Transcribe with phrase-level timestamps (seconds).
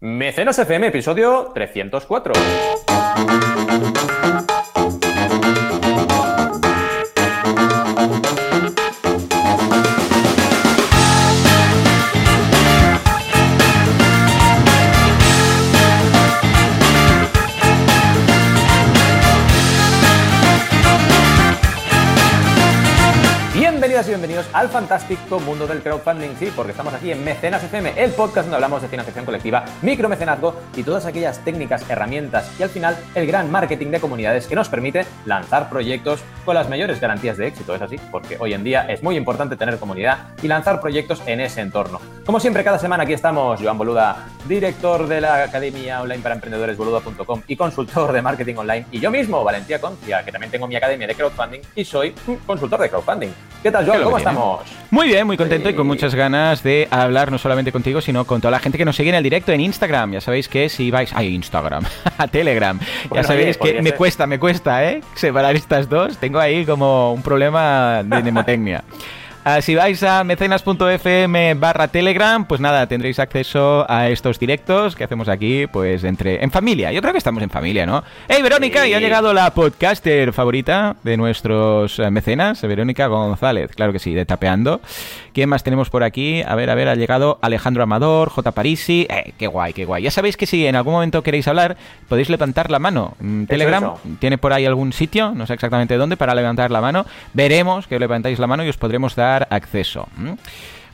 [0.00, 2.32] Mecenas FM, episodio 304.
[24.52, 28.56] Al fantástico mundo del crowdfunding, sí, porque estamos aquí en Mecenas FM, el podcast donde
[28.56, 33.50] hablamos de financiación colectiva, micromecenazgo y todas aquellas técnicas, herramientas y al final el gran
[33.50, 37.82] marketing de comunidades que nos permite lanzar proyectos con las mayores garantías de éxito, es
[37.82, 41.60] así, porque hoy en día es muy importante tener comunidad y lanzar proyectos en ese
[41.60, 42.00] entorno.
[42.24, 46.76] Como siempre, cada semana aquí estamos, Joan Boluda, director de la Academia Online para Emprendedores,
[46.76, 50.76] boluda.com y consultor de marketing online, y yo mismo, Valentía Concia, que también tengo mi
[50.76, 52.14] academia de crowdfunding y soy
[52.46, 53.30] consultor de crowdfunding.
[53.62, 54.02] ¿Qué tal, Joan?
[54.02, 54.37] ¿Cómo estamos?
[54.90, 58.40] Muy bien, muy contento y con muchas ganas de hablar no solamente contigo, sino con
[58.40, 60.12] toda la gente que nos sigue en el directo en Instagram.
[60.12, 61.84] Ya sabéis que si vais a Instagram,
[62.18, 62.78] a Telegram,
[63.14, 63.98] ya sabéis oye, que me ser.
[63.98, 65.02] cuesta, me cuesta, ¿eh?
[65.14, 66.16] Separar estas dos.
[66.18, 68.84] Tengo ahí como un problema de mnemotecnia.
[69.44, 75.04] Ah, si vais a mecenas.fm barra Telegram, pues nada, tendréis acceso a estos directos que
[75.04, 76.92] hacemos aquí, pues entre en familia.
[76.92, 78.04] Yo creo que estamos en familia, ¿no?
[78.28, 78.82] ¡Hey, Verónica!
[78.82, 78.90] Sí.
[78.90, 84.12] Y ha llegado la podcaster favorita de nuestros eh, mecenas, Verónica González, claro que sí,
[84.12, 84.82] de Tapeando.
[85.32, 86.42] ¿Quién más tenemos por aquí?
[86.42, 88.50] A ver, a ver, ha llegado Alejandro Amador, J.
[88.52, 89.06] Parisi.
[89.08, 90.02] Eh, qué guay, qué guay.
[90.02, 91.76] Ya sabéis que si en algún momento queréis hablar,
[92.08, 93.14] podéis levantar la mano.
[93.20, 94.00] Mm, Telegram eso.
[94.18, 97.06] tiene por ahí algún sitio, no sé exactamente dónde, para levantar la mano.
[97.34, 100.08] Veremos que levantáis la mano y os podremos dar acceso.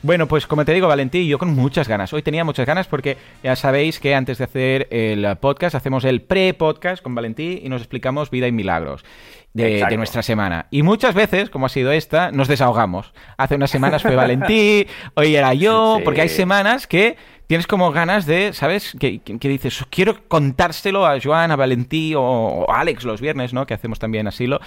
[0.01, 2.13] Bueno, pues como te digo, Valentín, yo con muchas ganas.
[2.13, 6.21] Hoy tenía muchas ganas porque ya sabéis que antes de hacer el podcast hacemos el
[6.21, 9.03] pre-podcast con Valentín y nos explicamos vida y milagros
[9.55, 10.67] de, nuestra semana.
[10.69, 13.13] Y muchas veces, como ha sido esta, nos desahogamos.
[13.37, 16.03] Hace unas semanas fue Valentín, hoy era yo, Sí.
[16.03, 17.17] porque hay semanas que
[17.47, 18.95] tienes como ganas de, ¿sabes?
[18.99, 23.21] Que, que- que dices, quiero contárselo a Joan, a Valentín o, o a Alex los
[23.21, 23.65] viernes, ¿no?
[23.65, 24.59] Que hacemos también asilo.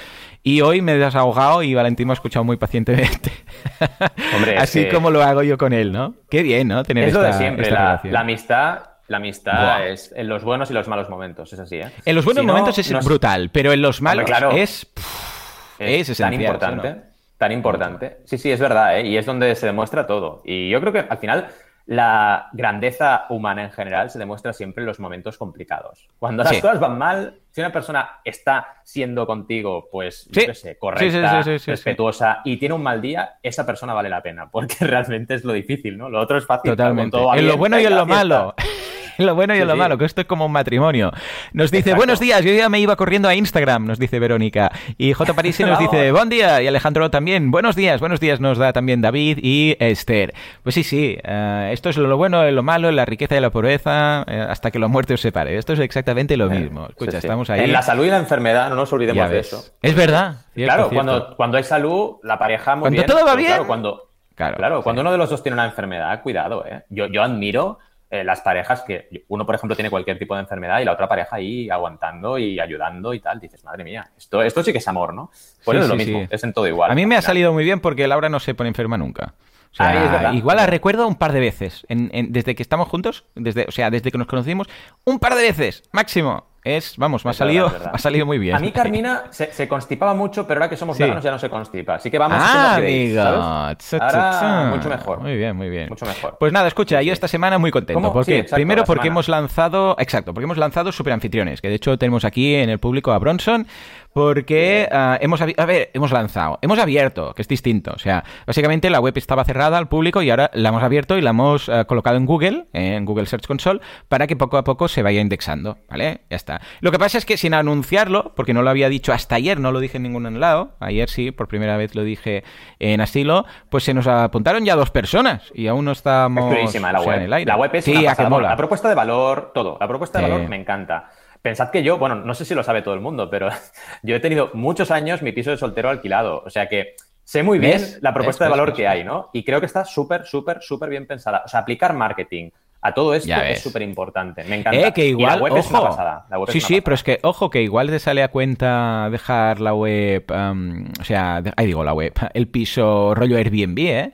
[0.43, 3.33] Y hoy me he desahogado y Valentín me ha escuchado muy pacientemente.
[4.35, 6.15] Hombre, es Así que- como lo hago yo con él, ¿no?
[6.31, 6.83] Qué bien, ¿no?
[6.85, 8.79] Tener Es lo de siempre, esta la, amistad.
[9.09, 9.87] La amistad Buah.
[9.89, 11.91] es en los buenos y los malos momentos, es así, ¿eh?
[12.05, 14.51] En los buenos Si no, momentos es no brutal, pero en los malos claro.
[14.51, 14.85] es...
[14.85, 16.97] pff, es tan esencial, importante,
[17.39, 18.19] tan importante.
[18.27, 19.07] Sí, sí, es verdad, ¿eh?
[19.07, 20.43] Y es donde se demuestra todo.
[20.45, 21.49] Y yo creo que al final
[21.89, 26.07] la grandeza humana en general se demuestra siempre en los momentos complicados.
[26.19, 26.61] Cuando las Sí.
[26.61, 30.47] cosas van mal, si una persona está siendo contigo, pues, yo Sí.
[30.49, 34.51] qué sé, correcta, sí, respetuosa y tiene un mal día, esa persona vale la pena,
[34.53, 36.11] porque realmente es lo difícil, ¿no?
[36.11, 36.73] Lo otro es fácil.
[36.73, 37.17] Totalmente.
[37.17, 38.55] En lo bueno y en lo malo.
[39.19, 39.79] En lo bueno y Sí, lo sí.
[39.79, 41.11] malo, que esto es como un matrimonio.
[41.53, 41.97] Nos dice, Exacto.
[41.97, 44.71] buenos días, yo ya me iba corriendo a Instagram, nos dice Verónica.
[44.97, 45.35] Y J.
[45.35, 46.63] Parisi nos dice, buen día.
[46.63, 50.33] Y Alejandro también, buenos días, buenos días nos da también David y Esther.
[50.63, 54.25] Pues sí, sí, eh, esto es lo bueno, lo malo, la riqueza y la pobreza,
[54.29, 55.57] eh, hasta que la muerte os separe.
[55.59, 56.87] Esto es exactamente lo mismo.
[56.89, 57.65] Escucha, Sí, estamos ahí.
[57.65, 59.65] En la salud y la enfermedad, no nos olvidemos de eso.
[59.83, 60.37] Es verdad.
[60.55, 60.95] cierto, claro, cierto.
[60.95, 63.07] Cuando, cuando hay salud, la pareja muy Cuando bien.
[63.07, 63.49] todo va bien.
[63.49, 64.05] Claro, cuando,
[64.35, 64.83] Claro, claro, sí.
[64.85, 66.85] cuando uno de los dos tiene una enfermedad, cuidado, ¿eh?
[66.91, 67.79] Yo, yo admiro
[68.11, 71.09] eh, las parejas que uno, por ejemplo, tiene cualquier tipo de enfermedad y la otra
[71.09, 73.39] pareja ahí aguantando y ayudando y tal.
[73.41, 75.31] Dices, madre mía, esto, esto sí que es amor, ¿no?
[75.65, 76.27] Pues Sí, es lo mismo, sí.
[76.31, 76.91] es en todo igual.
[76.91, 79.35] A mí me ha salido muy bien porque Laura no se pone enferma nunca.
[79.71, 81.85] O sea, Ah, igual la recuerdo un par de veces.
[81.91, 84.67] En- en- desde que estamos juntos, desde, o sea, desde que nos conocimos,
[85.05, 86.47] un par de veces, máximo.
[86.77, 88.57] Es, vamos, me ha salido, me ha salido muy bien.
[88.57, 91.03] A mí Carmina se, se constipaba mucho, pero ahora que somos Sí.
[91.03, 91.95] veganos ya no se constipa.
[91.95, 92.75] Así que vamos Ah.
[92.75, 93.13] ¿sabes?
[93.15, 94.71] Tsa, tsa, Ahora tsa.
[94.77, 95.21] mucho mejor.
[95.21, 95.89] Muy bien, muy bien.
[95.89, 96.37] Mucho mejor.
[96.39, 98.01] Pues nada, escucha, yo esta semana muy contento.
[98.01, 98.13] ¿Cómo?
[98.13, 98.39] ¿Por Sí, qué?
[98.39, 99.15] exacto, Primero porque semana.
[99.15, 102.79] hemos lanzado, exacto, porque hemos lanzado super anfitriones, que de hecho tenemos aquí en el
[102.79, 103.67] público a Bronson,
[104.13, 107.93] porque ah, hemos, a ver, hemos lanzado, hemos abierto, que es distinto.
[107.95, 111.21] O sea, básicamente la web estaba cerrada al público y ahora la hemos abierto y
[111.21, 114.65] la hemos ah, colocado en Google, eh, en Google Search Console, para que poco a
[114.65, 116.21] poco se vaya indexando, ¿vale?
[116.31, 116.61] Ya está.
[116.81, 119.73] Lo que pasa es que sin anunciarlo, porque no lo había dicho hasta ayer, no
[119.73, 122.45] lo dije en ningún lado, ayer sí, por primera vez lo dije
[122.79, 126.99] en asilo, pues se nos apuntaron ya dos personas y aún no estamos Es la
[126.99, 127.17] o sea, web.
[127.19, 127.49] en el aire.
[127.49, 128.29] La web es sí, una pasada.
[128.29, 128.49] Mola.
[128.51, 129.77] La propuesta de valor, todo.
[129.81, 130.31] La propuesta de Sí.
[130.31, 131.11] valor me encanta.
[131.49, 133.49] Pensad que yo, bueno, no sé si lo sabe todo el mundo, pero
[134.03, 136.43] yo he tenido muchos años mi piso de soltero alquilado.
[136.45, 137.99] O sea que sé muy bien ¿Ves?
[138.03, 138.49] la propuesta ¿Ves?
[138.49, 138.77] de valor ¿Ves?
[138.77, 139.31] que hay, ¿no?
[139.33, 141.43] Y creo que está súper, súper, súper bien pensada.
[141.45, 142.51] O sea, aplicar marketing
[142.81, 144.45] a todo esto es súper importante.
[144.45, 144.89] Me encanta.
[144.89, 145.61] Eh, que Y igual, la web ojo.
[145.61, 146.27] es una pasada.
[146.31, 146.85] La web es sí, una sí, pasada.
[146.85, 151.05] pero es que, ojo, que igual te sale a cuenta dejar la web, am, o
[151.05, 154.13] sea, de- ahí digo la web, el piso rollo Airbnb, ¿eh?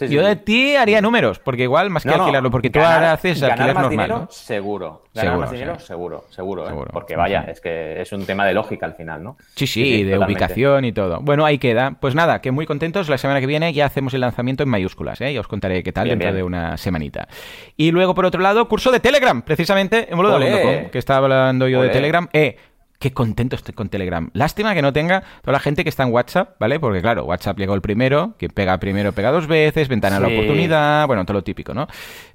[0.00, 3.74] Yo de ti haría números, porque igual más que alquilarlo, porque tú ahora haces alquiler
[3.74, 4.06] más normal.
[4.06, 5.02] Dinero, Seguro.
[5.14, 6.68] Ganar más dinero, seguro, seguro.
[6.68, 6.88] ¿eh?
[6.92, 9.38] Porque vaya, es que es un tema de lógica al final, ¿no?
[9.54, 11.20] Sí, sí, de ubicación y todo.
[11.20, 11.96] Bueno, ahí queda.
[11.98, 13.08] Pues nada, que muy contentos.
[13.08, 15.32] La semana que viene ya hacemos el lanzamiento en mayúsculas, ¿eh?
[15.32, 17.28] Ya os contaré qué tal dentro de una semanita.
[17.76, 21.80] Y luego, por otro lado, curso de Telegram, precisamente, en boludo.com, que estaba hablando yo
[21.82, 22.28] de Telegram.
[22.32, 22.56] Eh,
[22.98, 24.30] Qué contento estoy con Telegram.
[24.32, 26.80] Lástima que no tenga toda la gente que está en WhatsApp, ¿vale?
[26.80, 30.34] Porque claro, WhatsApp llegó el primero, quien pega primero pega dos veces, ventana de la
[30.34, 31.86] oportunidad, bueno, todo lo típico, ¿no?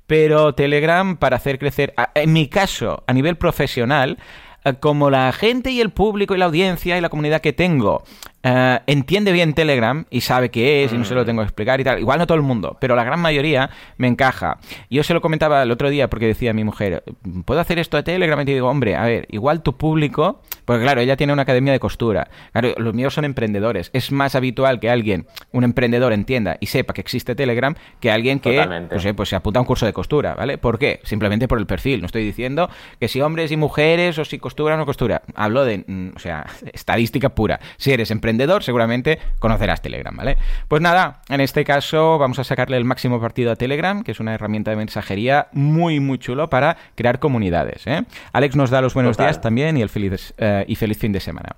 [0.06, 4.18] Pero Telegram para hacer crecer, en mi caso, a nivel profesional,
[4.64, 8.04] eh, como la gente y el público y la audiencia y la comunidad que tengo
[8.44, 11.26] eh, entiende bien Telegram y sabe qué es y no se lo mm.
[11.26, 12.00] tengo que explicar y tal.
[12.00, 14.58] Igual no todo el mundo, pero la gran mayoría me encaja.
[14.90, 17.04] Yo se lo comentaba el otro día porque decía mi mujer,
[17.46, 18.40] ¿puedo hacer esto de Telegram?
[18.42, 21.80] Y digo, hombre, a ver, igual tu público, porque claro, ella tiene una academia de
[21.80, 22.30] costura.
[22.52, 23.90] Claro, los míos son emprendedores.
[23.94, 28.40] Es más habitual que alguien, un emprendedor, entienda y sepa que existe Telegram que alguien
[28.40, 30.58] que pues, eh, pues, se apunta a un curso de costura, ¿vale?
[30.58, 31.00] ¿Por qué?
[31.04, 32.02] Simplemente por el perfil.
[32.02, 35.22] No estoy diciendo que si hombres y mujeres o si costura o no costura.
[35.36, 37.60] Hablo de, mm, o sea, estadística pura.
[37.78, 38.31] Si eres emprendedor,
[38.62, 40.38] seguramente conocerás Telegram, ¿vale?
[40.68, 44.20] Pues nada, en este caso vamos a sacarle el máximo partido a Telegram, que es
[44.20, 47.86] una herramienta de mensajería muy, muy chulo para crear comunidades.
[47.88, 48.04] ¿eh?
[48.34, 51.20] Alex nos da los buenos días también y, el feliz, eh, y feliz fin de
[51.20, 51.56] semana.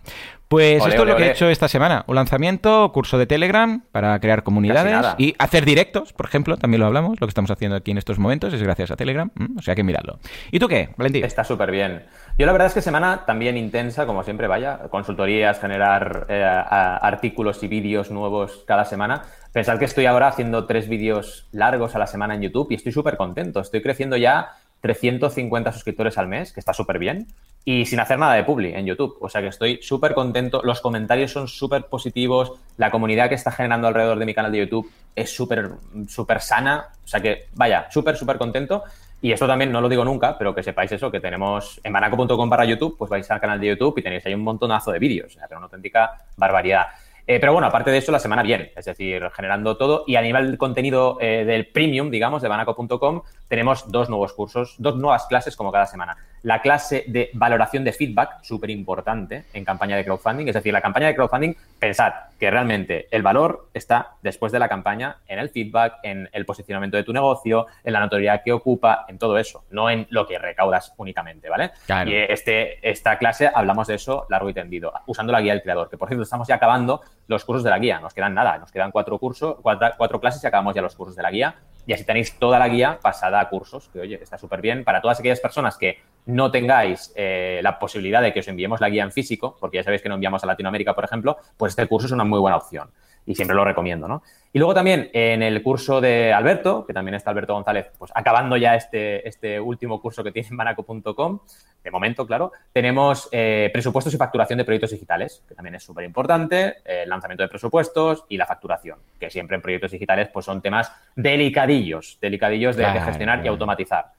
[0.47, 2.03] Pues esto es lo que he hecho esta semana.
[2.05, 6.85] Un lanzamiento, curso de Telegram para crear comunidades y hacer directos, por ejemplo, también lo
[6.85, 9.73] hablamos, lo que estamos haciendo aquí en estos momentos es gracias a Telegram, o sea
[9.73, 10.19] que miradlo.
[10.51, 11.25] ¿Y tú qué, Valentín?
[11.25, 12.03] Está súper bien.
[12.35, 17.62] Yo la verdad es que semana también intensa, como siempre, vaya, consultorías, generar eh, artículos
[17.62, 19.21] y vídeos nuevos cada semana.
[19.51, 22.91] Pensad que estoy ahora haciendo tres vídeos largos a la semana en YouTube y estoy
[22.91, 23.59] súper contento.
[23.59, 24.50] Estoy creciendo ya
[24.81, 27.27] 350 suscriptores al mes, que está súper bien,
[27.65, 29.15] y sin hacer nada de publi en YouTube.
[29.21, 30.62] O sea que estoy súper contento.
[30.63, 32.53] Los comentarios son súper positivos.
[32.77, 35.69] La comunidad que está generando alrededor de mi canal de YouTube es súper,
[36.09, 36.88] súper sana.
[37.06, 38.83] O sea que, vaya, súper, súper contento.
[39.23, 42.49] Y esto también no lo digo nunca, pero que sepáis eso, que tenemos en banaco.com
[42.49, 45.37] para YouTube, pues vais al canal de YouTube y tenéis ahí un montonazo de vídeos,
[45.47, 46.87] pero una auténtica barbaridad.
[47.25, 50.03] Eh, pero bueno, aparte de eso, la semana bien, es decir, generando todo.
[50.07, 54.75] Y a nivel del contenido eh, del premium, digamos, de banaco.com, tenemos dos nuevos cursos,
[54.77, 59.66] dos nuevas clases como cada semana la clase de valoración de feedback, súper importante en
[59.66, 60.48] campaña de crowdfunding.
[60.48, 64.68] Es decir, la campaña de crowdfunding, pensad que realmente el valor está después de la
[64.68, 69.06] campaña en el feedback, en el posicionamiento de tu negocio, en la notoriedad que ocupa,
[69.07, 71.72] en todo eso, no en lo que recaudas únicamente, ¿vale?
[72.06, 75.90] Y este, esta clase hablamos de eso largo y tendido, usando la guía del creador,
[75.90, 78.72] que por cierto estamos ya acabando los cursos de la guía, nos quedan nada, nos
[78.72, 81.56] quedan cuatro cursos, cuatro clases y acabamos ya los cursos de la guía
[81.86, 84.84] y así tenéis toda la guía pasada a cursos, que oye, está súper bien.
[84.84, 88.89] Para todas aquellas personas que no tengáis eh, la posibilidad de que os enviemos la
[88.89, 91.87] guía en físico, porque ya sabéis que no enviamos a Latinoamérica, por ejemplo, pues este
[91.87, 92.89] curso es una muy buena opción
[93.25, 94.21] y siempre lo recomiendo, ¿no?
[94.51, 98.57] Y luego también en el curso de Alberto, que también está Alberto González, pues acabando
[98.57, 101.39] ya este, este último curso que tiene en manaco.com,
[101.83, 106.05] de momento, claro, tenemos eh, presupuestos y facturación de proyectos digitales, que también es súper
[106.05, 110.61] importante, el lanzamiento de presupuestos y la facturación, que siempre en proyectos digitales pues son
[110.61, 114.11] temas delicadillos, delicadillos de gestionar y automatizar.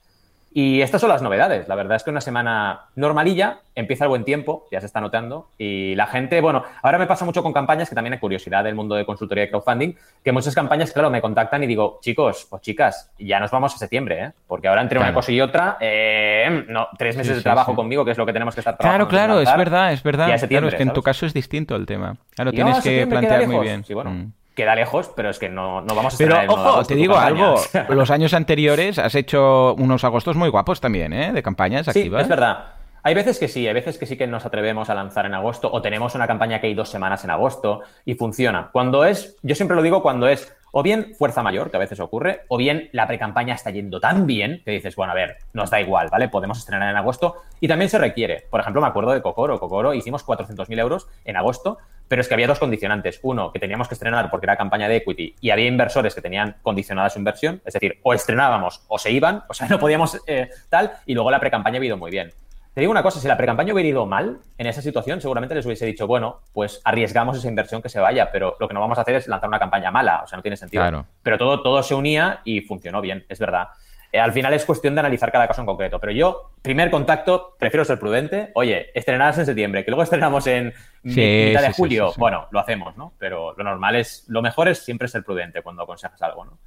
[0.57, 1.67] Y estas son las novedades.
[1.67, 5.49] La verdad es que una semana normalilla, empieza el buen tiempo, ya se está notando.
[5.57, 8.73] Y la gente, bueno, ahora me pasa mucho con campañas que también hay curiosidad del
[8.73, 12.59] mundo de consultoría y crowdfunding, que muchas campañas, claro, me contactan y digo, chicos o
[12.59, 14.31] chicas, ya nos vamos a septiembre, ¿eh?
[14.47, 18.11] Porque ahora entre una cosa y otra, eh, no, tres meses de trabajo conmigo, que
[18.11, 19.09] es lo que tenemos que estar trabajando.
[19.09, 20.39] Claro, claro, es verdad, es verdad.
[20.47, 22.15] claro, es que en tu caso es distinto el tema.
[22.33, 23.83] Claro, tienes que plantear muy bien.
[23.83, 24.11] Sí, bueno.
[24.11, 27.55] Mm queda lejos, pero es que no, no vamos a Pero ojo, te digo algo,
[27.89, 31.33] los años anteriores has hecho unos agostos muy guapos también, ¿eh?
[31.33, 32.21] De campañas activas.
[32.21, 32.65] Sí, es verdad.
[33.03, 35.69] Hay veces que sí, hay veces que sí que nos atrevemos a lanzar en agosto
[35.71, 38.69] o tenemos una campaña que hay dos semanas en agosto y funciona.
[38.71, 42.01] Cuando es, yo siempre lo digo cuando es o bien fuerza mayor, que a veces
[42.01, 45.69] ocurre, o bien la precampaña está yendo tan bien que dices, bueno, a ver, nos
[45.69, 46.27] da igual, ¿vale?
[46.27, 48.47] Podemos estrenar en agosto y también se requiere.
[48.49, 49.57] Por ejemplo, me acuerdo de Cocoro.
[49.57, 53.19] Cocoro hicimos 400.000 euros en agosto, pero es que había dos condicionantes.
[53.23, 56.55] Uno, que teníamos que estrenar porque era campaña de equity y había inversores que tenían
[56.61, 60.49] condicionada su inversión, es decir, o estrenábamos o se iban, o sea, no podíamos eh,
[60.69, 62.31] tal, y luego la precampaña ha ido muy bien.
[62.75, 65.65] Te digo una cosa, si la precampaña hubiera ido mal en esa situación, seguramente les
[65.65, 68.97] hubiese dicho, bueno, pues arriesgamos esa inversión que se vaya, pero lo que no vamos
[68.97, 71.05] a hacer es lanzar una campaña mala, o sea, no tiene sentido.
[71.23, 73.69] Pero todo, todo se unía y funcionó bien, es verdad.
[74.15, 77.55] Eh, al final es cuestión de analizar cada caso en concreto, pero yo, primer contacto,
[77.59, 78.49] prefiero ser prudente.
[78.53, 83.11] Oye, estrenarás en septiembre, que luego estrenamos en mitad de julio, bueno, lo hacemos, ¿no?
[83.19, 86.57] Pero lo normal es, lo mejor es siempre ser prudente cuando aconsejas algo, ¿no?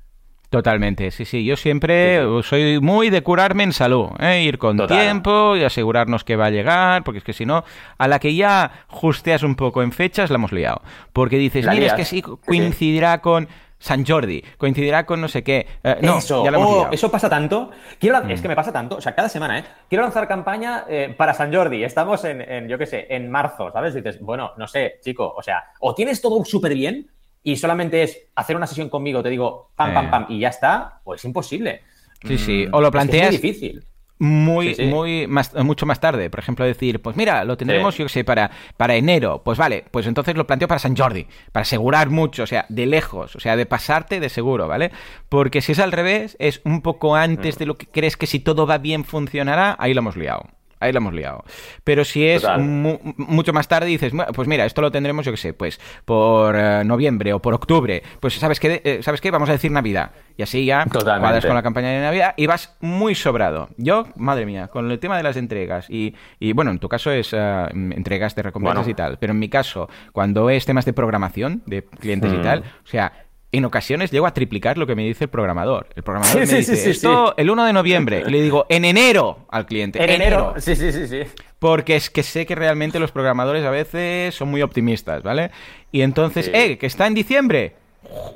[0.50, 1.42] Totalmente, sí, sí.
[1.44, 4.42] Yo siempre soy muy de curarme en salud, ¿eh?
[4.42, 7.64] ir con tiempo y asegurarnos que va a llegar, porque es que si no,
[7.96, 10.82] a la que ya justeas un poco en fechas, la hemos liado.
[11.14, 13.48] Porque dices, mira, es que sí coincidirá con...
[13.78, 15.66] San Jordi, coincidirá con no sé qué.
[15.84, 17.70] Eh, no, eso, ya lo hemos oh, eso pasa tanto.
[17.98, 18.30] Quiero, Mm.
[18.32, 19.64] Es que me pasa tanto, o sea, cada semana, ¿eh?
[19.88, 21.84] Quiero lanzar campaña eh, para San Jordi.
[21.84, 23.94] Estamos en, en, yo qué sé, en marzo, ¿sabes?
[23.94, 27.08] Y dices, bueno, no sé, chico, o sea, o tienes todo súper bien
[27.42, 29.94] y solamente es hacer una sesión conmigo, te digo, pam, Eh.
[29.94, 31.82] pam, pam, y ya está, o es imposible.
[32.26, 32.66] Sí, sí.
[32.66, 33.84] Mm, O lo que es muy planteas difícil.
[34.18, 34.82] Muy, Sí, sí.
[34.86, 36.30] muy más, mucho más tarde.
[36.30, 39.42] Por ejemplo, decir, pues mira, lo tendremos, yo qué sé, para, para enero.
[39.44, 42.86] Pues vale, pues entonces lo planteo para San Jordi, para asegurar mucho, o sea, de
[42.86, 44.90] lejos, o sea, de pasarte de seguro, ¿vale?
[45.28, 47.58] Porque si es al revés, es un poco antes Mm.
[47.60, 50.42] de lo que crees que si todo va bien funcionará, ahí lo hemos liado.
[50.80, 51.44] Ahí lo hemos liado.
[51.84, 55.24] Pero si es mu- mucho más tarde y dices, "Bueno, pues mira, esto lo tendremos,
[55.24, 58.80] yo qué sé, pues por eh, noviembre o por octubre, pues ¿sabes qué?
[58.84, 59.30] Eh, ¿Sabes qué?
[59.30, 60.12] Vamos a decir Navidad.
[60.36, 61.20] Y así ya Totalmente.
[61.20, 63.68] cuadras con la campaña de Navidad y vas muy sobrado.
[63.76, 67.10] Yo, madre mía, con el tema de las entregas y, y, bueno, en tu caso
[67.10, 68.90] es eh, entregas de recompensas Bueno.
[68.90, 72.42] y tal, pero en mi caso, cuando es temas de programación de clientes y Mm.
[72.42, 73.12] tal, o sea...
[73.50, 75.88] En ocasiones llego a triplicar lo que me dice el programador.
[75.96, 78.24] El programador Sí, me sí, dice, sí, esto el 1 de noviembre.
[78.26, 80.02] Y le digo, en enero al cliente.
[80.02, 80.54] En enero.
[80.58, 81.20] Sí, sí, sí, sí.
[81.58, 85.50] Porque es que sé que realmente los programadores a veces son muy optimistas, ¿vale?
[85.90, 87.76] Y entonces, eh, que está en diciembre.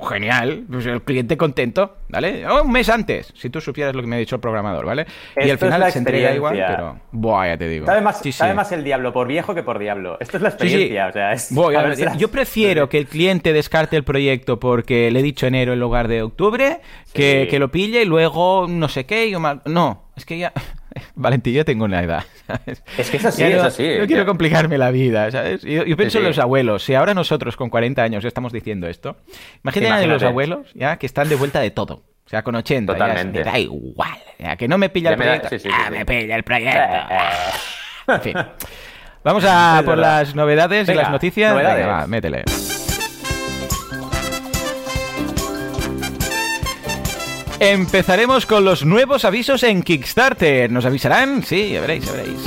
[0.07, 2.45] Genial, pues el cliente contento, ¿vale?
[2.47, 5.05] Oh, un mes antes, si tú supieras lo que me ha dicho el programador, ¿vale?
[5.35, 6.99] y al final se entrega igual, pero...
[7.11, 7.85] Buah, ya te digo.
[7.85, 8.37] Sabe más, Sí, sí.
[8.37, 10.17] sabe más el diablo por viejo que por diablo.
[10.19, 10.55] Esto es la sí.
[10.55, 11.51] experiencia, o sea, es...
[11.53, 15.73] Voy, ver, yo prefiero que el cliente descarte el proyecto porque le he dicho enero
[15.73, 16.79] en lugar de octubre,
[17.13, 19.27] que, que lo pille y luego no sé qué.
[19.27, 20.53] y mal- No, es que ya...
[21.15, 22.83] Valentín, yo tengo una edad, ¿sabes?
[22.97, 23.87] Es que es así, Ya es así.
[23.99, 25.61] No quiero complicarme la vida, ¿sabes?
[25.61, 26.83] Yo, yo pienso Sí, en los abuelos.
[26.83, 29.17] Si ahora nosotros con 40 años ya estamos diciendo esto,
[29.63, 32.03] imagínate, a los abuelos ya que están de vuelta de todo.
[32.25, 32.93] O sea, con 80.
[32.93, 33.39] ya es, Totalmente.
[33.39, 34.17] me da igual.
[34.39, 35.59] ya, que no me pilla Ya el me da- proyecto.
[35.59, 35.93] sí, ah, sí.
[35.97, 36.79] me pilla el proyecto.
[36.79, 37.19] Eh,
[38.07, 38.33] En fin.
[39.23, 41.51] Vamos a por las novedades y las noticias.
[41.53, 41.85] novedades.
[41.85, 42.43] Venga, va, métele.
[47.63, 50.69] Empezaremos con los nuevos avisos en Kickstarter.
[50.69, 51.43] ¿Nos avisarán?
[51.43, 52.39] Sí, ya veréis, ya veréis.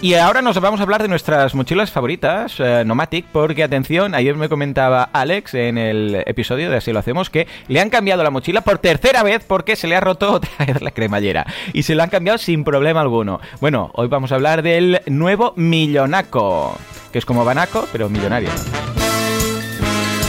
[0.00, 4.34] Y ahora nos vamos a hablar de nuestras mochilas favoritas, eh, Nomatic, porque atención, ayer
[4.34, 8.30] me comentaba Alex en el episodio de Así lo hacemos que le han cambiado la
[8.30, 11.94] mochila por tercera vez porque se le ha roto otra vez la cremallera y se
[11.94, 13.40] lo han cambiado sin problema alguno.
[13.60, 16.76] Bueno, hoy vamos a hablar del nuevo Millonaco,
[17.12, 18.50] que es como Banaco, pero millonario.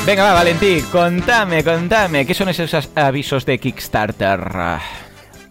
[0.06, 4.42] Venga, va, Valentín, contame, contame, ¿qué son esos avisos de Kickstarter?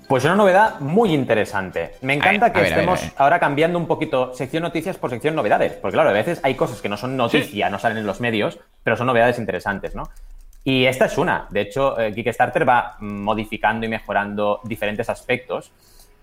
[0.06, 1.92] Pues una novedad muy interesante.
[2.02, 5.72] Me encanta ver, que ver, estemos ahora cambiando un poquito sección noticias por sección novedades.
[5.72, 8.58] Porque claro, a veces hay cosas que no son noticia, no salen en los medios,
[8.84, 10.02] pero son novedades interesantes, ¿no?
[10.64, 11.46] Y esta es una.
[11.48, 15.72] De hecho, eh, Kickstarter va modificando y mejorando diferentes aspectos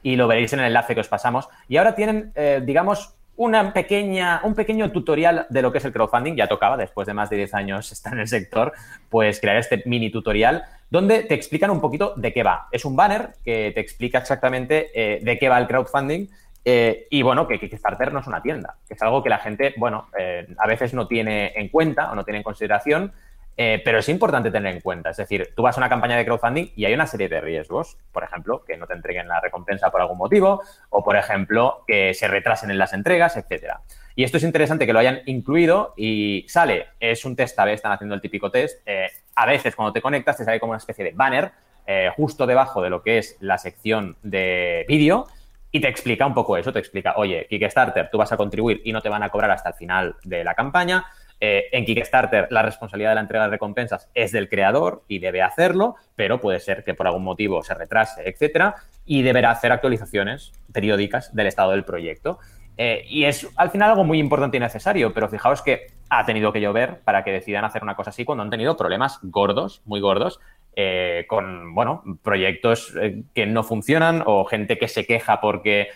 [0.03, 1.49] y lo veréis en el enlace que os pasamos.
[1.67, 5.93] Y ahora tienen, eh, digamos, una pequeña, un pequeño tutorial de lo que es el
[5.93, 6.35] crowdfunding.
[6.35, 8.73] Ya tocaba, después de más de 10 años estar en el sector,
[9.09, 12.67] pues crear este mini tutorial donde te explican un poquito de qué va.
[12.71, 16.27] Es un banner que te explica exactamente eh, de qué va el crowdfunding
[16.65, 19.73] eh, y bueno, que Kickstarter no es una tienda, que es algo que la gente,
[19.77, 23.13] bueno, eh, a veces no tiene en cuenta o no tiene en consideración,
[23.61, 25.09] eh, pero es importante tener en cuenta.
[25.09, 27.97] Es decir, tú vas a una campaña de crowdfunding y hay una serie de riesgos,
[28.13, 32.13] por ejemplo, que no te entreguen la recompensa por algún motivo, o por ejemplo, que
[32.13, 33.81] se retrasen en las entregas, etcétera.
[34.15, 37.91] Y esto es interesante que lo hayan incluido y sale, es un test A-B, están
[37.91, 38.81] haciendo el típico test.
[38.85, 41.51] eh, a veces cuando te conectas te sale como una especie de banner
[41.85, 45.27] eh, justo debajo de lo que es la sección de vídeo
[45.69, 48.93] y te explica un poco eso, te explica, oye, Kickstarter, tú vas a contribuir y
[48.93, 51.05] no te van a cobrar hasta el final de la campaña.
[51.41, 55.41] Eh, en Kickstarter la responsabilidad de la entrega de recompensas es del creador y debe
[55.41, 60.51] hacerlo, pero puede ser que por algún motivo se retrase, etcétera, y deberá hacer actualizaciones
[60.73, 62.39] periódicas del estado del proyecto.
[62.81, 66.53] Eh, y es al final algo muy importante y necesario, pero fijaos que ha tenido
[66.53, 69.99] que llover para que decidan hacer una cosa así cuando han tenido problemas gordos, muy
[69.99, 70.39] gordos,
[70.77, 75.89] eh, con, bueno, proyectos eh, que no funcionan o gente que se queja porque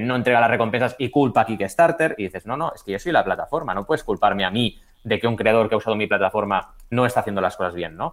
[0.00, 2.98] no entrega las recompensas y culpa a Kickstarter y dices, no, no, es que yo
[3.00, 5.96] soy la plataforma, no puedes culparme a mí de que un creador que ha usado
[5.96, 8.12] mi plataforma no está haciendo las cosas bien, ¿no?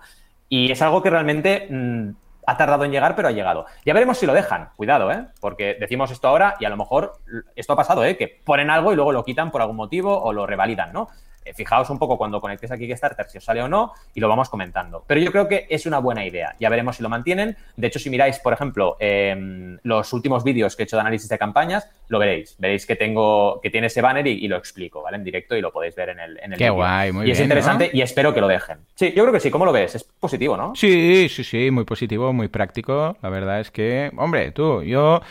[0.49, 2.09] Y es algo que realmente mm,
[2.45, 3.65] ha tardado en llegar, pero ha llegado.
[3.86, 5.27] Ya veremos si lo dejan, cuidado, ¿eh?
[5.39, 7.13] Porque decimos esto ahora y a lo mejor
[7.55, 8.17] esto ha pasado, ¿eh?
[8.17, 11.10] Que ponen algo y luego lo quitan por algún motivo o lo revalidan, ¿no?
[11.43, 14.27] Eh, fijaos un poco cuando conectéis a Kickstarter si os sale o no y lo
[14.27, 15.03] vamos comentando.
[15.07, 16.55] Pero yo creo que es una buena idea.
[16.60, 17.57] Ya veremos si lo mantienen.
[17.75, 21.29] De hecho, si miráis, por ejemplo, em, los últimos vídeos que he hecho de análisis
[21.29, 22.55] de campañas, lo veréis.
[22.60, 25.17] Veréis que tengo que tiene ese banner y, lo explico, ¿vale?
[25.17, 27.39] En directo y lo podéis ver en el, en el Qué guay, muy y es
[27.39, 28.79] interesante y espero que lo dejen.
[28.95, 29.50] Sí, yo creo que sí.
[29.50, 29.95] ¿Cómo lo ves?
[29.95, 30.75] Es positivo, ¿no?
[30.75, 33.17] Sí, sí, sí, muy positivo, muy práctico.
[33.21, 35.21] La verdad es que, hombre, tú, yo,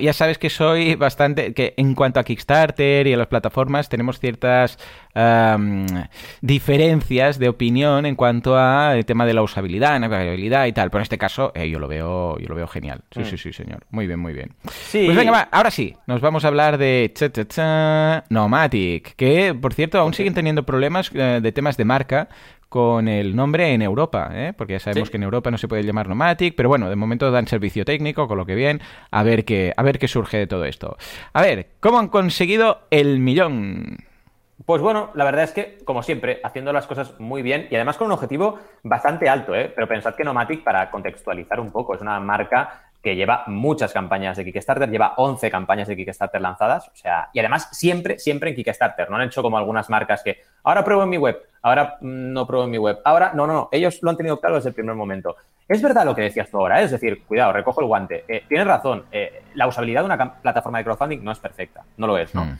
[0.00, 4.20] ya sabes que soy bastante, que en cuanto a Kickstarter y a las plataformas tenemos
[4.20, 4.78] ciertas
[6.40, 10.90] diferencias de opinión en cuanto al tema de la usabilidad, navegabilidad y tal.
[10.90, 13.02] Pero en este caso, eh, yo lo veo, yo lo veo genial.
[13.10, 13.24] Sí, mm.
[13.24, 13.84] sí, sí, señor.
[13.90, 14.52] Muy bien, muy bien.
[14.62, 19.98] Pues venga, va, ahora sí, nos vamos a hablar de cha, Nomatic, que por cierto
[19.98, 22.28] aún siguen teniendo problemas eh, de temas de marca
[22.68, 24.52] con el nombre en Europa, ¿eh?
[24.56, 27.30] porque ya sabemos que en Europa no se puede llamar Nomatic, pero bueno, de momento
[27.30, 30.46] dan servicio técnico, con lo que bien, a ver qué, a ver qué surge de
[30.46, 30.96] todo esto.
[31.32, 33.98] A ver, ¿cómo han conseguido el millón?
[34.64, 37.98] Pues bueno, la verdad es que, como siempre, haciendo las cosas muy bien y además
[37.98, 39.70] con un objetivo bastante alto, ¿eh?
[39.74, 44.36] pero pensad que Nomatic, para contextualizar un poco, es una marca que lleva muchas campañas
[44.36, 48.56] de Kickstarter, lleva 11 campañas de Kickstarter lanzadas, o sea, y además siempre, siempre en
[48.56, 52.32] Kickstarter, no han hecho como algunas marcas que ahora pruebo en mi web, ahora mm,
[52.32, 54.70] no pruebo en mi web, ahora no, no, no, ellos lo han tenido claro desde
[54.70, 55.36] el primer momento.
[55.68, 56.84] Es verdad lo que decías tú ahora, ¿eh?
[56.84, 58.24] es decir, cuidado, recojo el guante.
[58.26, 62.06] Eh, tienes razón, eh, la usabilidad de una plataforma de crowdfunding no es perfecta, no
[62.06, 62.44] lo es, ¿no?
[62.44, 62.58] Mm.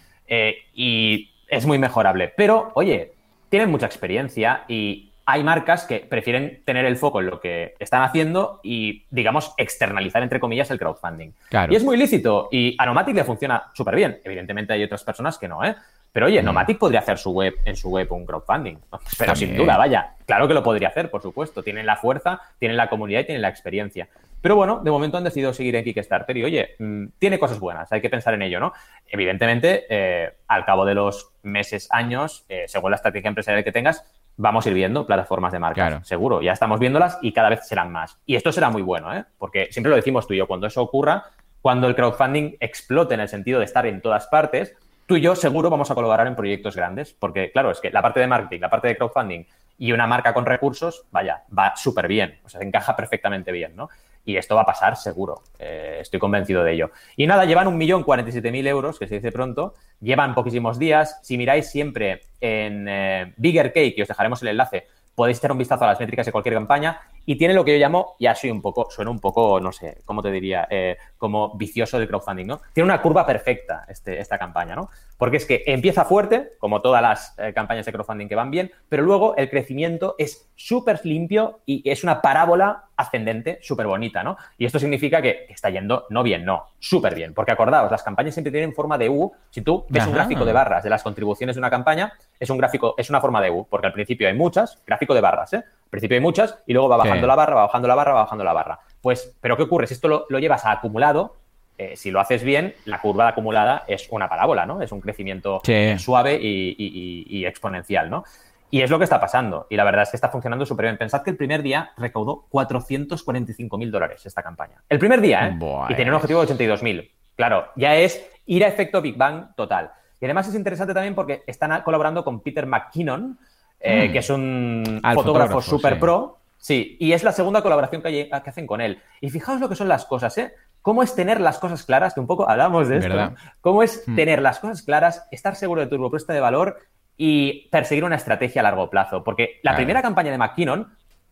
[0.75, 3.13] y es muy mejorable, pero oye,
[3.49, 8.03] tienen mucha experiencia y hay marcas que prefieren tener el foco en lo que están
[8.03, 11.33] haciendo y, digamos, externalizar, entre comillas, el crowdfunding.
[11.69, 14.21] Y es muy lícito y a Nomatic le funciona súper bien.
[14.23, 15.75] Evidentemente hay otras personas que no, ¿eh?
[16.13, 16.45] Pero oye, mm.
[16.45, 18.77] Nomatic podría hacer su web en su web un crowdfunding.
[19.19, 21.63] Pero sin duda, vaya, claro que lo podría hacer, por supuesto.
[21.63, 24.09] Tienen la fuerza, tienen la comunidad y tienen la experiencia.
[24.47, 27.91] Pero bueno, de momento han decidido seguir en Kickstarter y oye, mm, tiene cosas buenas,
[27.91, 28.73] hay que pensar en ello, ¿no?
[29.09, 34.05] Evidentemente, eh, al cabo de los meses, años, eh, según la estrategia empresarial que tengas,
[34.37, 36.01] vamos a ir viendo plataformas de marca.
[36.05, 38.21] Seguro, ya estamos viéndolas y cada vez serán más.
[38.25, 39.25] Y esto será muy bueno, ¿eh?
[39.37, 41.25] porque siempre lo decimos tú y yo, cuando eso ocurra,
[41.61, 44.77] cuando el crowdfunding explote en el sentido de estar en todas partes,
[45.07, 48.01] tú y yo seguro vamos a colaborar en proyectos grandes, porque claro, es que la
[48.01, 49.45] parte de marketing, la parte de crowdfunding
[49.77, 53.75] y una marca con recursos, vaya, va súper bien, o sea, se encaja perfectamente bien,
[53.75, 53.89] ¿no?
[54.27, 55.43] Y esto va a pasar seguro.
[55.59, 56.91] Eh, estoy convencido de ello.
[57.17, 61.21] Y nada, llevan 1.047.000 euros, que se dice pronto, llevan poquísimos días.
[61.23, 65.59] Si miráis siempre en eh, Bigger Cake, y os dejaremos el enlace, podéis echar un
[65.59, 68.51] vistazo a las métricas de cualquier campaña y tiene lo que yo llamo, ya soy
[68.51, 70.69] un poco, suena un poco, no sé, ¿cómo te diría?
[70.71, 72.61] Eh, como vicioso del crowdfunding, ¿no?
[72.73, 74.91] Tiene una curva perfecta este, esta campaña, ¿no?
[75.17, 78.71] Porque es que empieza fuerte, como todas las eh, campañas de crowdfunding que van bien,
[78.89, 84.37] pero luego el crecimiento es súper limpio y es una parábola ascendente súper bonita, ¿no?
[84.59, 87.35] Y esto significa que está yendo no bien, no, súper bien.
[87.35, 89.33] Porque acordaos, las campañas siempre tienen forma de U.
[89.51, 92.59] Si tú ves un gráfico de barras de las contribuciones de una campaña, es un
[92.59, 95.57] gráfico, es una forma de U, porque al principio hay muchas, gráfico de barras, ¿eh?
[95.57, 98.23] Al principio hay muchas y luego va bajando la barra, va bajando la barra, va
[98.23, 98.81] bajando la barra.
[99.01, 99.87] Pues, ¿pero qué ocurre?
[99.87, 101.37] Si esto lo, llevas a acumulado,
[101.79, 104.83] eh, si lo haces bien, la curva acumulada es una parábola, ¿no?
[104.83, 105.61] Es un crecimiento
[105.99, 108.25] suave y, exponencial, ¿no?
[108.71, 109.67] Y es lo que está pasando.
[109.71, 110.99] Y la verdad es que está funcionando súper bien.
[110.99, 114.83] Pensad que el primer día recaudó 445 mil dólares esta campaña.
[114.89, 115.59] El primer día, ¿eh?
[115.89, 117.11] Y tenía un objetivo de 82 mil.
[117.37, 119.93] Claro, ya es ir a efecto Big Bang total.
[120.21, 123.39] Y además es interesante también porque están colaborando con Peter McKinnon,
[123.79, 124.13] eh, mm.
[124.13, 126.39] que es un fotógrafo, super pro.
[126.59, 129.01] Sí, y es la segunda colaboración que, hacen con él.
[129.21, 130.55] Y fijaos lo que son las cosas, ¿eh?
[130.81, 132.15] ¿Cómo es tener las cosas claras?
[132.15, 133.35] Que un poco hablamos de esto.
[133.61, 134.17] ¿Cómo es mm.
[134.17, 136.79] tener las cosas claras, estar seguro de tu propuesta de valor
[137.17, 139.25] y perseguir una estrategia a largo plazo?
[139.25, 140.89] Porque la primera campaña de McKinnon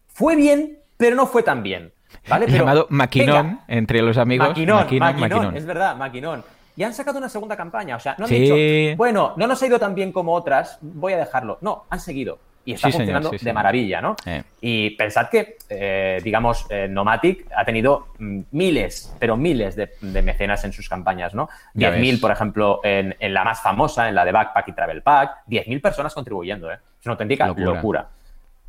[0.09, 1.93] fue bien, pero no fue tan bien.
[2.29, 2.47] ¿vale?
[2.47, 4.49] Llamado McKinnon entre los amigos.
[4.49, 6.45] McKinnon, es verdad, McKinnon
[6.77, 7.97] y han sacado una segunda campaña.
[7.97, 8.55] O sea, no han dicho,
[8.97, 11.59] bueno, no nos ha ido tan bien como otras, voy a dejarlo.
[11.61, 12.39] No, han seguido.
[12.65, 14.17] Y está funcionando de maravilla, ¿no?
[14.25, 14.43] Eh.
[14.61, 19.91] Y pensad que, eh, digamos, eh, Nomatic ha tenido mm, miles, pero miles de,
[20.23, 21.49] mecenas en sus campañas, ¿no?
[21.75, 25.81] 10.000, por ejemplo, en, la más famosa, en la de Backpack y Travel Pack, 10.000
[25.83, 26.79] personas contribuyendo, ¿eh?
[26.99, 28.09] Es una auténtica locura.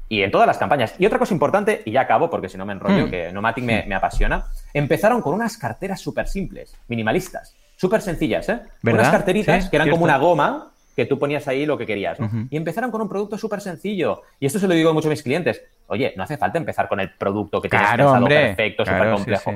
[0.08, 0.94] Y en todas las campañas.
[1.00, 3.10] Y otra cosa importante, y ya acabo porque si no me enrollo, mm.
[3.10, 8.60] que Nomatic me, me apasiona, empezaron con unas carteras súper simples, minimalistas Súper sencillas, ¿eh?
[8.84, 12.20] Unas carteritas que eran como una goma que tú ponías ahí lo que querías.
[12.20, 12.48] ¿no?
[12.50, 14.22] Y empezaron con un producto súper sencillo.
[14.40, 15.64] Y esto se lo digo mucho a mis clientes.
[15.88, 19.52] Oye, no hace falta empezar con el producto que tienes pensado perfecto, súper complejo.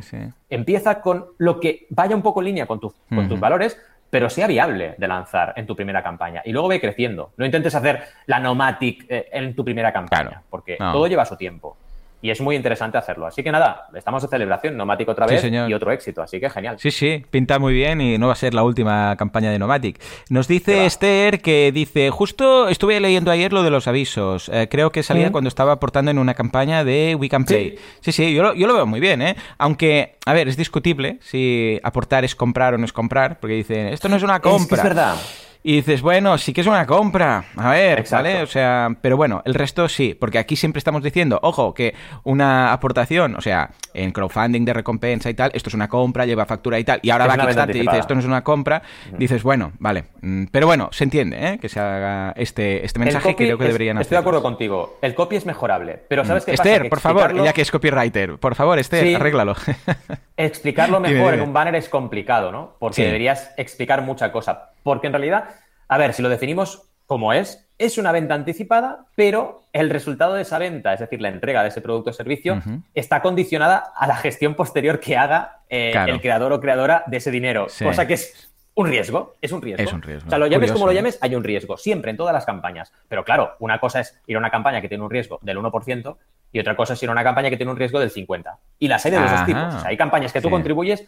[0.50, 2.94] Empieza con lo que vaya un poco en línea con, tus
[3.40, 6.42] valores, pero sea viable de lanzar en tu primera campaña.
[6.44, 7.32] Y luego ve creciendo.
[7.38, 11.78] No intentes hacer la Nomatic eh, en tu primera campaña, porque todo lleva su tiempo.
[12.22, 13.28] Y es muy interesante hacerlo.
[13.28, 16.78] Así que nada, estamos de celebración, Nomatic otra vez y otro éxito, así que genial.
[16.80, 20.02] Sí, sí, pinta muy bien y no va a ser la última campaña de Nomatic.
[20.30, 24.92] Nos dice Esther que dice, justo estuve leyendo ayer lo de los avisos, eh, creo
[24.92, 27.78] que salía cuando estaba aportando en una campaña de We Can Play.
[28.02, 29.36] Sí, sí, yo, lo, yo lo veo muy bien, ¿eh?
[29.58, 33.88] Aunque, a ver, es discutible si aportar es comprar o no es comprar, porque dicen,
[33.88, 34.78] esto no es una compra.
[34.78, 35.16] Es, es verdad.
[35.62, 37.44] Y dices, bueno, sí que es una compra.
[37.58, 38.42] A ver, ¿vale?
[38.42, 41.94] O sea, pero bueno, el resto sí, porque aquí siempre estamos diciendo, ojo, que
[42.24, 46.46] una aportación, o sea, en crowdfunding de recompensa y tal, esto es una compra, lleva
[46.46, 48.82] factura y tal, y ahora va a Kickstarter y dice, esto no es una compra,
[49.18, 50.06] dices, bueno, vale.
[50.22, 51.58] Mm, pero bueno, se entiende, ¿eh?
[51.60, 54.04] Que se haga este, este mensaje que creo que deberían hacer.
[54.04, 54.98] Estoy de acuerdo contigo.
[55.02, 58.56] El copy es mejorable, pero ¿sabes qué Esther, por favor, ya que es copywriter, por
[58.56, 59.56] favor, Esther, arréglalo.
[60.46, 62.76] explicarlo mejor en un banner es complicado, ¿no?
[62.80, 64.72] Porque deberías explicar mucha cosa.
[64.84, 65.50] Porque en realidad,
[65.88, 70.44] a ver, si lo definimos como es, es una venta anticipada, pero el resultado de
[70.44, 72.62] esa venta, es decir, la entrega de ese producto o servicio,
[72.94, 77.32] está condicionada a la gestión posterior que haga eh, el creador o creadora de ese
[77.32, 77.68] dinero.
[77.84, 79.84] Cosa que es un riesgo, es un riesgo.
[79.84, 80.28] Es un riesgo.
[80.28, 82.94] O sea, lo llames como lo llames, hay un riesgo, siempre, en todas las campañas.
[83.10, 86.16] Pero claro, una cosa es ir a una campaña que tiene un riesgo del 1%
[86.52, 88.58] y otra cosa es ir a una campaña que tiene un riesgo del 50%.
[88.80, 89.86] Y las hay de los dos tipos.
[89.86, 91.06] hay campañas que tú contribuyes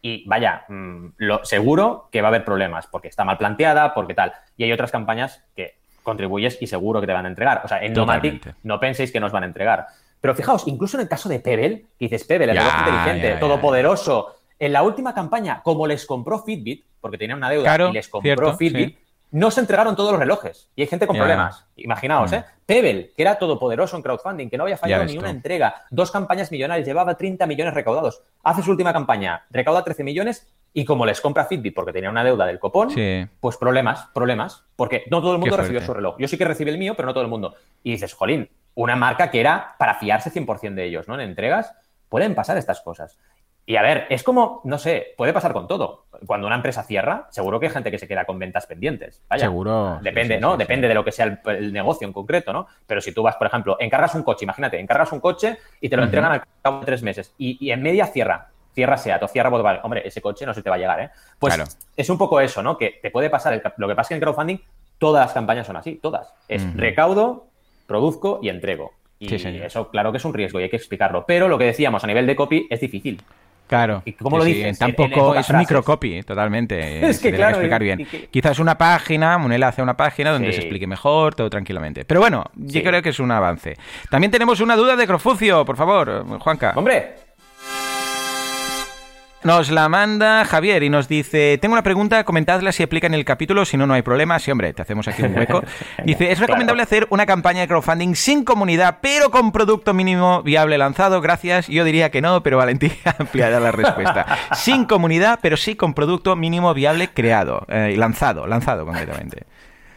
[0.00, 4.14] y vaya, mm, lo, seguro que va a haber problemas porque está mal planteada, porque
[4.14, 4.32] tal.
[4.56, 7.62] Y hay otras campañas que contribuyes y seguro que te van a entregar.
[7.64, 9.86] O sea, en Nomatic no penséis que nos van a entregar.
[10.20, 14.36] Pero fijaos, incluso en el caso de Pebble, que dices Pebble, el reloj inteligente, todopoderoso,
[14.58, 18.56] en la última campaña, como les compró Fitbit, porque tenían una deuda y les compró
[18.56, 18.98] Fitbit,
[19.30, 20.70] no se entregaron todos los relojes.
[20.74, 21.66] Y hay gente con problemas.
[21.76, 22.34] Imaginaos, mm.
[22.34, 22.44] ¿eh?
[22.64, 26.50] Pebble, que era todopoderoso en crowdfunding, que no había fallado ni una entrega, dos campañas
[26.50, 28.22] millonarias, llevaba 30 millones recaudados.
[28.42, 32.22] Hace su última campaña, recauda 13 millones y como les compra Fitbit porque tenía una
[32.22, 32.90] deuda del copón,
[33.40, 34.64] pues problemas, problemas.
[34.76, 36.16] Porque no todo el mundo recibió su reloj.
[36.18, 37.54] Yo sí que recibí el mío, pero no todo el mundo.
[37.82, 41.14] Y dices, jolín, una marca que era para fiarse 100% de ellos, ¿no?
[41.14, 41.74] En entregas,
[42.08, 43.18] pueden pasar estas cosas.
[43.68, 46.06] Y a ver, es como, no sé, puede pasar con todo.
[46.24, 49.22] Cuando una empresa cierra, seguro que hay gente que se queda con ventas pendientes.
[49.36, 49.98] seguro.
[50.00, 50.56] Depende, ¿no?
[50.56, 52.66] Depende de lo que sea el, negocio en concreto, ¿no?
[52.86, 55.98] Pero si tú vas, por ejemplo, encargas un coche, imagínate, encargas un coche y te
[55.98, 59.50] lo entregan al cabo de tres meses y, en media cierra, cierra SEAT o cierra
[59.50, 61.10] Volkswagen, hombre, ese coche no se te va a llegar, ¿eh?
[61.38, 62.78] Pues es un poco eso, ¿no?
[62.78, 63.62] Que te puede pasar.
[63.76, 64.60] lo que pasa es que en crowdfunding
[64.96, 66.32] todas las campañas son así, todas.
[66.48, 67.48] Es recaudo,
[67.86, 68.94] produzco y entrego.
[69.18, 71.26] Y eso, claro que es un riesgo y hay que explicarlo.
[71.26, 73.20] Pero lo que decíamos a nivel de copy es difícil.
[73.68, 74.02] Claro.
[74.04, 74.78] ¿Y cómo lo dices?
[74.78, 76.98] tampoco es un microcopy, totalmente.
[77.08, 77.50] Es que claro.
[77.56, 78.06] explicar bien.
[78.30, 82.04] Quizás una página, un enlace a una página donde se explique mejor, todo tranquilamente.
[82.04, 83.76] Pero bueno, yo creo que es un avance.
[84.10, 86.72] También tenemos una duda de Crofucio, por favor, Juanca.
[86.76, 87.14] Hombre,
[89.44, 93.24] nos la manda Javier y nos dice, tengo una pregunta, comentadla si aplica en el
[93.24, 94.38] capítulo, si no, no hay problema.
[94.38, 95.62] Sí, hombre, te hacemos aquí un hueco.
[96.04, 100.76] Dice, ¿es recomendable hacer una campaña de crowdfunding sin comunidad, pero con producto mínimo viable
[100.78, 101.20] lanzado?
[101.20, 101.68] Gracias.
[101.68, 104.26] Yo diría que no, pero Valentín ampliará la respuesta.
[104.54, 109.44] Sin comunidad, pero sí con producto mínimo viable creado, eh, lanzado, lanzado completamente.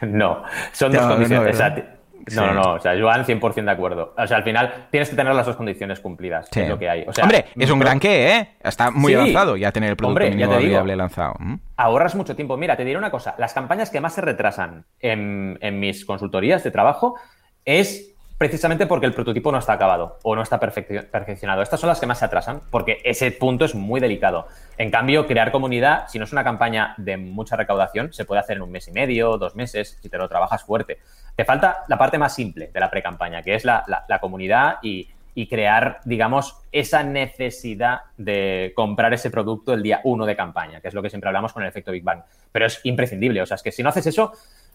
[0.02, 1.58] No, son dos condiciones.
[1.58, 2.01] No,
[2.34, 4.14] no, no, o sea, Joan 100% de acuerdo.
[4.16, 7.06] O sea, al final tienes que tener las dos condiciones cumplidas, es lo que hay.
[7.22, 8.48] Hombre, es un gran qué, ¿eh?
[8.62, 11.34] Está muy avanzado ya tener el producto mínimo viable lanzado.
[11.76, 12.56] Ahorras mucho tiempo.
[12.56, 16.62] Mira, te diré una cosa, las campañas que más se retrasan en, en mis consultorías
[16.62, 17.16] de trabajo
[17.64, 21.62] es precisamente porque el prototipo no está acabado o no está perfeccionado.
[21.62, 24.48] Estas son las que más se atrasan porque ese punto es muy delicado.
[24.78, 28.56] En cambio, crear comunidad, si no es una campaña de mucha recaudación, se puede hacer
[28.56, 30.98] en un mes y medio, dos meses, si te lo trabajas fuerte.
[31.34, 35.08] Te falta la parte más simple de la pre-campaña, que es la, comunidad y,
[35.48, 40.94] crear, digamos, esa necesidad de comprar ese producto el día uno de campaña, que es
[40.94, 42.22] lo que siempre hablamos con el efecto Big Bang.
[42.50, 43.40] Pero es imprescindible.
[43.40, 44.32] O sea, es que si no haces eso,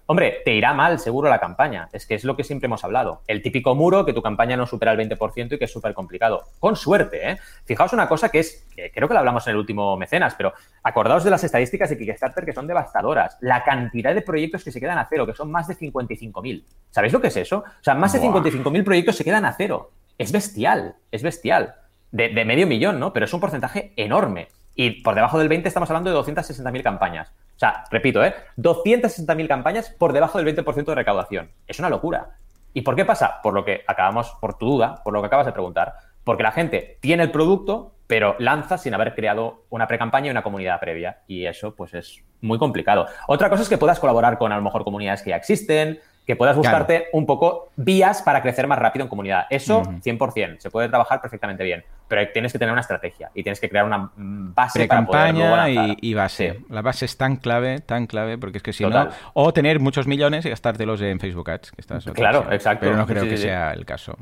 [0.10, 1.90] Hombre, te irá mal seguro la campaña.
[1.92, 3.24] Es que es lo que siempre hemos hablado.
[3.28, 6.46] El típico muro que tu campaña no supera el 20% y que es súper complicado.
[6.60, 7.38] Con suerte, ¿eh?
[7.66, 10.54] Fijaos una cosa que es, que creo que lo hablamos en el último mecenas, pero
[10.82, 13.38] acordaos de las estadísticas de Kickstarter que son devastadoras.
[13.42, 16.64] La cantidad de proyectos que se quedan a cero, que son más de 55.000.
[16.90, 17.66] ¿Sabéis lo que es eso?
[17.68, 19.92] O sea, más de 55.000 proyectos se quedan a cero.
[20.18, 21.76] Es bestial, es bestial.
[22.12, 23.12] De, de medio millón, ¿no?
[23.12, 24.48] Pero es un porcentaje enorme.
[24.74, 27.34] Y por debajo del 20 estamos hablando de 260.000 campañas.
[27.58, 28.36] O sea, repito, ¿eh?
[28.58, 31.50] 260.000 campañas por debajo del 20% de recaudación.
[31.66, 32.38] Es una locura.
[32.72, 33.42] ¿Y por qué pasa?
[33.42, 35.96] Por lo que acabamos, por tu duda, por lo que acabas de preguntar.
[36.24, 40.44] Porque la gente tiene el producto, pero lanza sin haber creado una pre-campaña y una
[40.44, 41.24] comunidad previa.
[41.26, 43.08] Y eso, pues, es muy complicado.
[43.28, 46.36] Otra cosa es que puedas colaborar con, a lo mejor, comunidades que ya existen, que
[46.36, 49.46] puedas buscarte un poco vías para crecer más rápido en comunidad.
[49.50, 53.62] Eso, 100%, se puede trabajar perfectamente bien, pero tienes que tener una estrategia y tienes
[53.62, 56.60] que crear una mm, base para campaña y, y, base.
[56.70, 59.08] La base es tan clave, tan clave, porque es que si no...
[59.34, 62.86] O tener muchos millones y gastártelos en Facebook Ads, que estás Claro, exacto.
[62.86, 64.18] Pero no creo que sea el caso.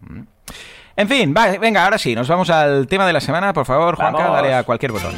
[0.95, 3.51] En fin, va, venga, ahora sí, nos vamos al tema de la semana.
[3.51, 4.35] Por favor, Juanca, Vamos.
[4.35, 5.15] dale a cualquier botón.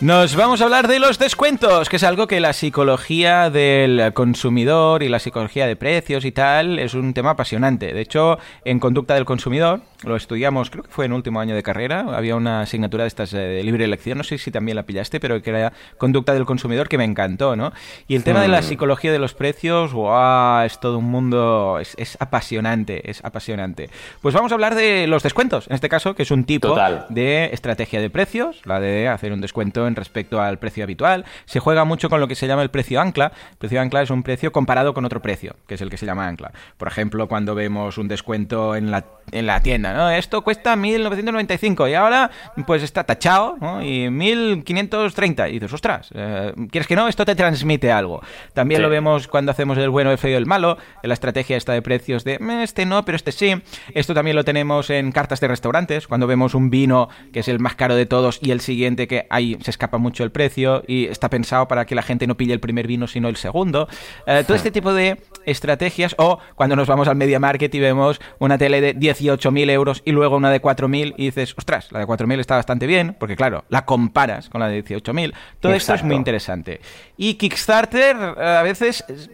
[0.00, 5.02] Nos vamos a hablar de los descuentos, que es algo que la psicología del consumidor
[5.02, 7.92] y la psicología de precios y tal es un tema apasionante.
[7.92, 11.64] De hecho, en conducta del consumidor lo estudiamos, creo que fue en último año de
[11.64, 14.84] carrera, había una asignatura de estas eh, de libre elección, no sé si también la
[14.84, 17.72] pillaste, pero que era conducta del consumidor que me encantó, ¿no?
[18.06, 20.64] Y el tema de la psicología de los precios, ¡guau!
[20.64, 23.90] Es todo un mundo, es, es apasionante, es apasionante.
[24.22, 27.06] Pues vamos a hablar de los descuentos, en este caso, que es un tipo Total.
[27.08, 31.24] de estrategia de precios, la de hacer un descuento en respecto al precio habitual.
[31.46, 33.32] Se juega mucho con lo que se llama el precio ancla.
[33.52, 36.06] El precio ancla es un precio comparado con otro precio, que es el que se
[36.06, 36.52] llama ancla.
[36.76, 40.10] Por ejemplo, cuando vemos un descuento en la, en la tienda, ¿no?
[40.10, 42.30] Esto cuesta 1.995 y ahora
[42.66, 43.82] pues está tachado, ¿no?
[43.82, 45.48] Y 1.530.
[45.50, 47.08] Y dices, ostras, eh, ¿quieres que no?
[47.08, 48.20] Esto te transmite algo.
[48.54, 48.82] También Sí.
[48.82, 51.72] lo vemos cuando hacemos el bueno, el feo y el malo, en la estrategia esta
[51.72, 53.54] de precios de "Me, este no, pero este sí.
[53.94, 57.58] Esto también lo tenemos en cartas de restaurantes, cuando vemos un vino que es el
[57.60, 61.06] más caro de todos y el siguiente que ahí se escapa mucho el precio y
[61.06, 63.86] está pensado para que la gente no pille el primer vino sino el segundo.
[64.26, 68.20] Eh, todo este tipo de estrategias o cuando nos vamos al media market y vemos
[68.40, 72.06] una tele de 18.000 euros y luego una de 4.000 y dices, ostras, la de
[72.06, 75.32] 4.000 está bastante bien, porque claro, la comparas con la de 18.000.
[75.60, 76.80] Todo esto es muy interesante.
[77.16, 79.30] Y Kickstarter eh, a veces es-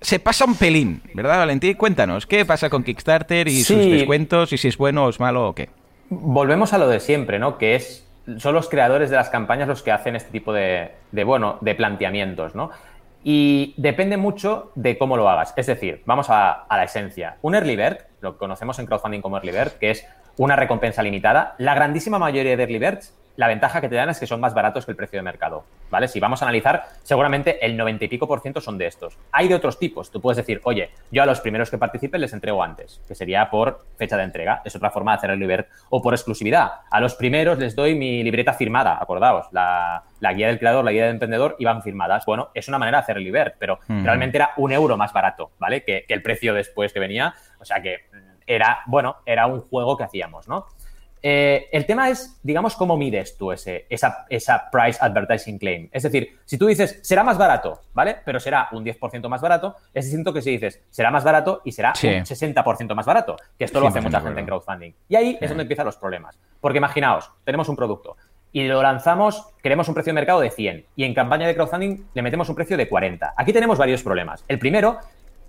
[0.00, 1.74] se pasa un pelín, ¿verdad, Valentín?
[1.74, 5.48] Cuéntanos, ¿qué pasa con Kickstarter y sus descuentos y si es bueno o es malo
[5.48, 5.70] o qué?
[6.10, 7.56] Volvemos a lo de siempre, ¿no?
[7.58, 8.06] Que es
[8.38, 10.92] son los creadores de las campañas los que hacen este tipo de,
[11.24, 12.70] bueno, de planteamientos, ¿no?
[13.22, 15.54] Y depende mucho de cómo lo hagas.
[15.56, 17.36] Es decir, vamos a, a la esencia.
[17.42, 20.06] Un early bird, lo que conocemos en crowdfunding como early bird, que es
[20.36, 21.54] una recompensa limitada.
[21.58, 24.54] La grandísima mayoría de early birds, la ventaja que te dan es que son más
[24.54, 26.08] baratos que el precio de mercado, ¿vale?
[26.08, 29.18] Si vamos a analizar, seguramente el 90 y pico por ciento son de estos.
[29.32, 30.10] Hay de otros tipos.
[30.10, 33.50] Tú puedes decir, oye, yo a los primeros que participen les entrego antes, que sería
[33.50, 34.62] por fecha de entrega.
[34.64, 35.66] Es otra forma de hacer early bird.
[35.90, 36.70] O por exclusividad.
[36.90, 40.92] A los primeros les doy mi libreta firmada, acordaos, la, la guía del creador, la
[40.92, 42.24] guía del emprendedor iban firmadas.
[42.26, 45.50] Bueno, es una manera de hacer early bird, pero realmente era un euro más barato,
[45.58, 45.82] ¿vale?
[45.82, 47.34] Que, que el precio después que venía.
[47.58, 50.66] O sea que mm, era, bueno, era un juego que hacíamos, ¿no?
[51.26, 55.88] Eh, el tema es, digamos, cómo mides tú ese, esa, esa price advertising claim.
[55.90, 58.18] Es decir, si tú dices, será más barato, ¿vale?
[58.26, 61.72] Pero será un 10% más barato, es distinto que si dices, será más barato y
[61.72, 62.08] será Sí.
[62.08, 63.36] un 60% más barato.
[63.58, 64.92] Que esto lo hace 100% mucha gente en crowdfunding.
[65.08, 66.38] Y ahí es donde empiezan los problemas.
[66.60, 68.18] Porque imaginaos, tenemos un producto
[68.52, 72.04] y lo lanzamos, queremos un precio de mercado de 100 y en campaña de crowdfunding
[72.12, 73.32] le metemos un precio de 40.
[73.34, 74.44] Aquí tenemos varios problemas.
[74.46, 74.98] El primero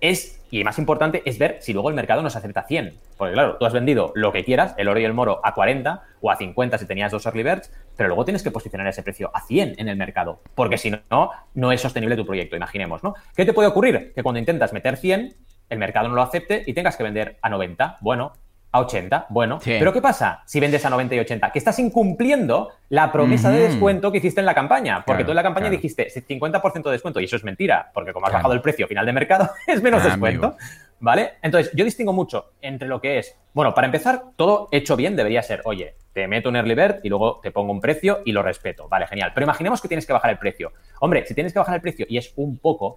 [0.00, 2.98] es, y más importante, es ver si luego el mercado nos acepta 100.
[3.16, 6.02] Porque claro, tú has vendido lo que quieras, el oro y el moro, a 40
[6.20, 9.30] o a 50 si tenías dos early birds, pero luego tienes que posicionar ese precio
[9.34, 10.40] a 100 en el mercado.
[10.54, 13.14] Porque si no, no es sostenible tu proyecto, imaginemos, ¿no?
[13.34, 14.12] ¿Qué te puede ocurrir?
[14.14, 15.34] Que cuando intentas meter 100,
[15.68, 17.98] el mercado no lo acepte y tengas que vender a 90.
[18.00, 18.32] Bueno,
[18.76, 19.58] a 80, bueno.
[19.60, 19.76] Sí.
[19.78, 21.50] Pero ¿qué pasa si vendes a 90 y 80?
[21.52, 24.96] Que estás incumpliendo la promesa de descuento que hiciste en la campaña.
[25.04, 25.76] Porque Claro, tú en la campaña claro.
[25.82, 28.40] dijiste 50% de descuento y eso es mentira, porque como has Claro.
[28.44, 30.46] bajado el precio final de mercado, es menos Ah, descuento.
[30.46, 30.58] amigo.
[30.98, 31.32] ¿Vale?
[31.42, 35.42] Entonces, yo distingo mucho entre lo que es, bueno, para empezar, todo hecho bien debería
[35.42, 38.42] ser, oye, te meto un early bird y luego te pongo un precio y lo
[38.42, 38.88] respeto.
[38.88, 39.32] Vale, genial.
[39.34, 40.72] Pero imaginemos que tienes que bajar el precio.
[41.00, 42.96] Hombre, si tienes que bajar el precio y es un poco,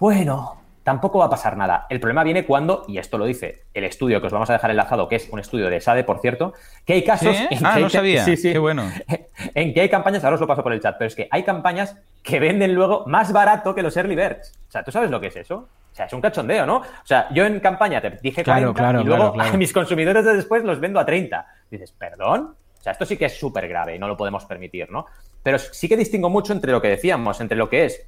[0.00, 1.86] bueno, tampoco va a pasar nada.
[1.90, 4.70] El problema viene cuando, y esto lo dice el estudio que os vamos a dejar
[4.70, 6.54] enlazado, que es un estudio de SADE, por cierto,
[6.86, 7.46] que hay casos ¿Sí?
[7.50, 8.24] en Ah, que no hay- sabía.
[8.24, 8.50] Sí, sí.
[8.52, 8.90] Qué bueno.
[9.54, 11.42] En que hay campañas, ahora os lo paso por el chat, pero es que hay
[11.42, 14.58] campañas que venden luego más barato que los early birds.
[14.66, 15.68] O sea, ¿tú sabes lo que es eso?
[15.92, 16.76] O sea, es un cachondeo, ¿no?
[16.78, 19.50] O sea, yo en campaña te dije 40 Claro, claro, y luego claro, claro.
[19.54, 21.46] a mis consumidores de después los vendo a 30.
[21.70, 22.54] Dices, ¿perdón?
[22.78, 25.04] O sea, esto sí que es súper grave y no lo podemos permitir, ¿no?
[25.42, 28.06] Pero sí que distingo mucho entre lo que decíamos, entre lo que es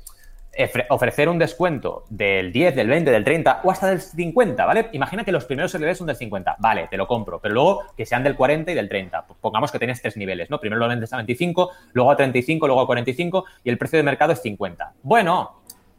[0.90, 4.88] ofrecer un descuento del 10, del 20, del 30 o hasta del 50, ¿vale?
[4.92, 8.04] Imagina que los primeros niveles son del 50, vale, te lo compro, pero luego que
[8.04, 9.26] sean del 40 y del 30.
[9.26, 10.58] Pues Pongamos que tienes tres niveles, ¿no?
[10.60, 14.02] Primero lo vendes a 25, luego a 35, luego a 45 y el precio de
[14.02, 14.92] mercado es 50.
[15.02, 15.56] Bueno,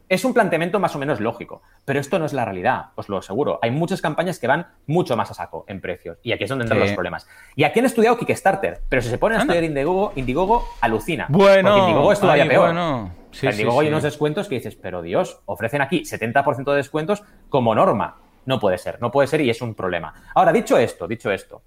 [0.08, 3.16] es un planteamiento más o menos lógico, pero esto no es la realidad, os lo
[3.16, 3.58] aseguro.
[3.62, 6.64] Hay muchas campañas que van mucho más a saco en precios y aquí es donde
[6.64, 6.88] entran Sí.
[6.88, 7.26] los problemas.
[7.56, 11.26] Y aquí han estudiado Kickstarter, pero si se ponen a estudiar Indiegogo, Indiegogo alucina.
[11.30, 12.66] Bueno, porque Indiegogo es todavía ay, peor.
[12.66, 13.21] bueno.
[13.32, 16.02] Sí, O sea, en sí, Indiegogo hay unos descuentos que dices, pero Dios, ofrecen aquí
[16.02, 18.18] 70% de descuentos como norma.
[18.46, 20.14] No puede ser, no puede ser y es un problema.
[20.34, 21.62] Ahora, dicho esto, dicho esto,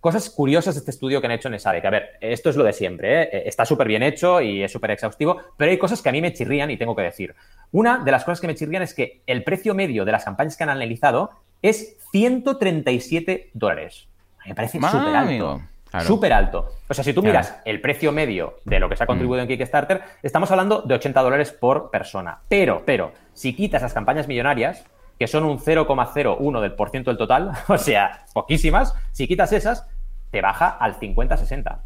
[0.00, 2.56] cosas curiosas de este estudio que han hecho en ESADE, que a ver, esto es
[2.56, 3.42] lo de siempre, ¿eh?
[3.46, 6.32] está súper bien hecho y es súper exhaustivo, pero hay cosas que a mí me
[6.32, 7.34] chirrían y tengo que decir.
[7.72, 10.56] Una de las cosas que me chirrían es que el precio medio de las campañas
[10.56, 11.30] que han analizado
[11.62, 14.08] es 137 dólares.
[14.46, 15.60] Me parece súper alto.
[15.92, 16.08] Amigo.
[16.08, 16.68] Súper alto.
[16.88, 19.48] O sea, si tú miras el precio medio de lo que se ha contribuido en
[19.48, 22.40] Kickstarter, estamos hablando de 80 dólares por persona.
[22.48, 24.84] Pero, pero, si quitas las campañas millonarias,
[25.18, 29.88] que son un 0,01 del por ciento del total, o sea, poquísimas, si quitas esas,
[30.30, 31.78] te baja al 50-60,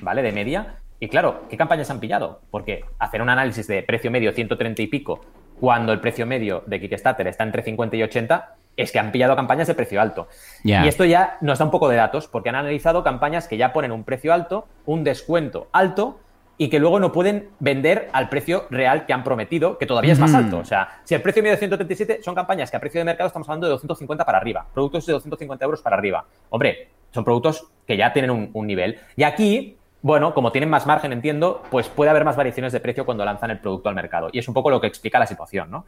[0.00, 0.22] ¿vale?
[0.22, 0.76] De media.
[1.00, 2.40] Y claro, ¿qué campañas han pillado?
[2.50, 5.20] Porque hacer un análisis de precio medio 130 y pico,
[5.60, 9.36] cuando el precio medio de Kickstarter está entre 50 y 80, es que han pillado
[9.36, 10.28] campañas de precio alto.
[10.62, 13.72] Y esto ya nos da un poco de datos, porque han analizado campañas que ya
[13.72, 16.20] ponen un precio alto, un descuento alto,
[16.58, 20.18] y que luego no pueden vender al precio real que han prometido, que todavía es
[20.18, 20.58] más alto.
[20.58, 23.26] O sea, si el precio medio de 137 son campañas que a precio de mercado
[23.26, 26.24] estamos hablando de 250 para arriba, productos de 250 euros para arriba.
[26.48, 28.98] Hombre, son productos que ya tienen un, un nivel.
[29.16, 33.04] Y aquí bueno, como tienen más margen, entiendo, pues puede haber más variaciones de precio
[33.04, 34.28] cuando lanzan el producto al mercado.
[34.30, 35.84] Y es un poco lo que explica la situación, ¿no?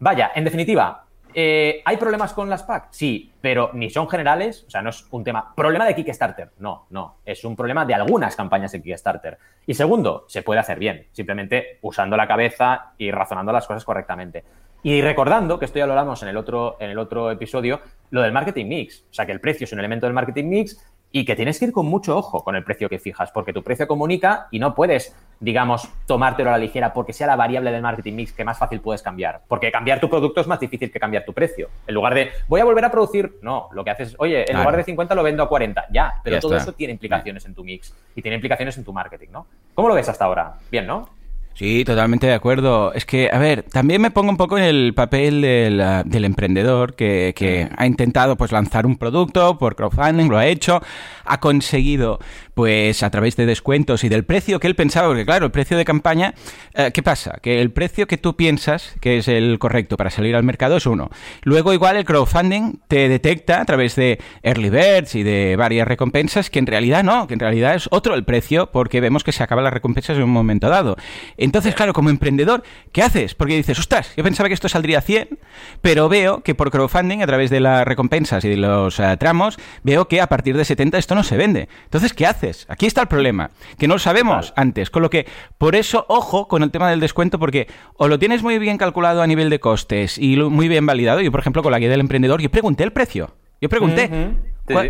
[0.00, 2.88] Vaya, en definitiva, eh, ¿Hay problemas con las PAC?
[2.90, 5.54] Sí, pero ni son generales, o sea, no es un tema.
[5.54, 6.50] ¿Problema de Kickstarter?
[6.58, 7.16] No, no.
[7.24, 9.38] Es un problema de algunas campañas de Kickstarter.
[9.66, 14.44] Y segundo, se puede hacer bien, simplemente usando la cabeza y razonando las cosas correctamente.
[14.82, 18.22] Y recordando, que esto ya lo hablamos en el otro, en el otro episodio, lo
[18.22, 19.04] del marketing mix.
[19.10, 21.66] O sea, que el precio es un elemento del marketing mix y que tienes que
[21.66, 24.74] ir con mucho ojo con el precio que fijas, porque tu precio comunica y no
[24.74, 28.58] puedes, digamos, tomártelo a la ligera porque sea la variable del marketing mix que más
[28.58, 29.42] fácil puedes cambiar.
[29.48, 31.68] Porque cambiar tu producto es más difícil que cambiar tu precio.
[31.86, 34.76] En lugar de, voy a volver a producir, no, lo que haces, oye, en lugar
[34.76, 37.94] de 50 lo vendo a 40, ya, pero todo eso tiene implicaciones en tu mix
[38.14, 39.46] y tiene implicaciones en tu marketing, ¿no?
[39.74, 40.54] ¿Cómo lo ves hasta ahora?
[40.70, 41.19] Bien, ¿no?
[41.54, 42.92] Sí, totalmente de acuerdo.
[42.94, 46.94] Es que, a ver, también me pongo un poco en el papel del, ah, emprendedor
[46.94, 50.80] que, ha intentado pues lanzar un producto por crowdfunding, lo ha hecho,
[51.24, 52.18] ha conseguido
[52.60, 55.78] pues a través de descuentos y del precio que él pensaba, porque claro, el precio
[55.78, 56.34] de campaña,
[56.74, 57.38] eh, ¿qué pasa?
[57.40, 60.84] Que el precio que tú piensas que es el correcto para salir al mercado es
[60.84, 61.08] uno.
[61.42, 66.50] Luego igual el crowdfunding te detecta a través de early birds y de varias recompensas
[66.50, 69.42] que en realidad no, que en realidad es otro el precio porque vemos que se
[69.42, 70.98] acaban las recompensas en un momento dado.
[71.38, 73.34] Entonces, claro, como emprendedor, ¿qué haces?
[73.34, 75.38] Porque dices, ostras, yo pensaba que esto saldría 100,
[75.80, 79.58] pero veo que por crowdfunding, a través de las recompensas y de los eh, tramos,
[79.82, 81.70] veo que a partir de 70 esto no se vende.
[81.84, 82.49] Entonces, ¿qué haces?
[82.68, 84.90] Aquí está el problema, que no lo sabemos antes.
[84.90, 85.26] Con lo que,
[85.58, 89.22] por eso, ojo con el tema del descuento, porque o lo tienes muy bien calculado
[89.22, 91.20] a nivel de costes y muy bien validado.
[91.20, 93.34] Yo, por ejemplo, con la guía del emprendedor, yo pregunté el precio.
[93.60, 94.08] Yo pregunté,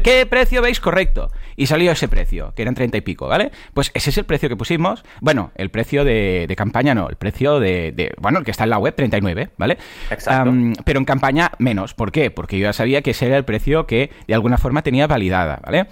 [0.02, 1.30] ¿Qué precio veis correcto?
[1.56, 3.50] Y salió ese precio, que eran 30 y pico, ¿vale?
[3.74, 5.04] Pues ese es el precio que pusimos.
[5.20, 8.78] Bueno, el precio de, campaña no, el precio de, Bueno, el que está en la
[8.78, 9.78] web, 39, ¿vale?
[10.10, 10.52] Exacto.
[10.84, 11.94] pero en campaña menos.
[11.94, 12.30] ¿Por qué?
[12.30, 15.60] Porque yo ya sabía que ese era el precio que de alguna forma tenía validada,
[15.64, 15.86] ¿vale?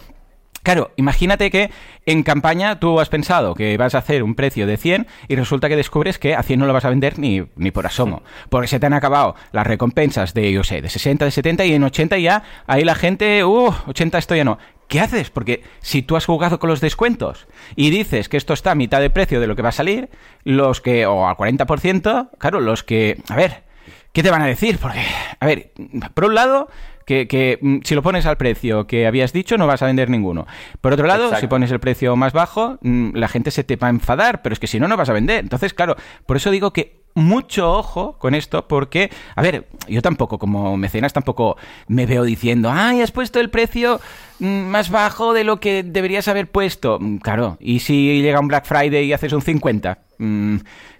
[0.68, 1.70] Claro, imagínate que
[2.04, 5.66] en campaña tú has pensado que vas a hacer un precio de 100 y resulta
[5.70, 8.68] que descubres que a 100 no lo vas a vender ni, ni por asomo, porque
[8.68, 11.84] se te han acabado las recompensas de, yo sé, de 60, de 70 y en
[11.84, 14.58] 80 ya, ahí la gente, uh, 80 esto ya no.
[14.88, 15.30] ¿Qué haces?
[15.30, 19.00] Porque si tú has jugado con los descuentos y dices que esto está a mitad
[19.00, 20.10] de precio de lo que va a salir,
[20.44, 23.64] los que, o al 40%, claro, los que, a ver,
[24.12, 24.76] ¿qué te van a decir?
[24.76, 25.00] Porque,
[25.40, 25.72] a ver,
[26.12, 26.68] por un lado,
[27.08, 30.46] que, mm, si lo pones al precio que habías dicho no vas a vender ninguno.
[30.80, 33.86] Por otro lado, si pones el precio más bajo, mm, la gente se te va
[33.86, 35.40] a enfadar, pero es que si no, no vas a vender.
[35.40, 40.38] Entonces, claro, por eso digo que mucho ojo con esto porque, a ver, yo tampoco
[40.38, 41.56] como mecenas tampoco
[41.88, 44.00] me veo diciendo, ay, has puesto el precio
[44.38, 46.98] mm, más bajo de lo que deberías haber puesto.
[47.22, 50.07] Claro, y si llega un Black Friday y haces un 50.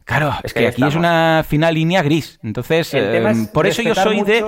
[0.04, 2.38] Claro, es que, aquí es una fina línea gris.
[2.42, 4.44] Entonces, eh, por eso yo soy de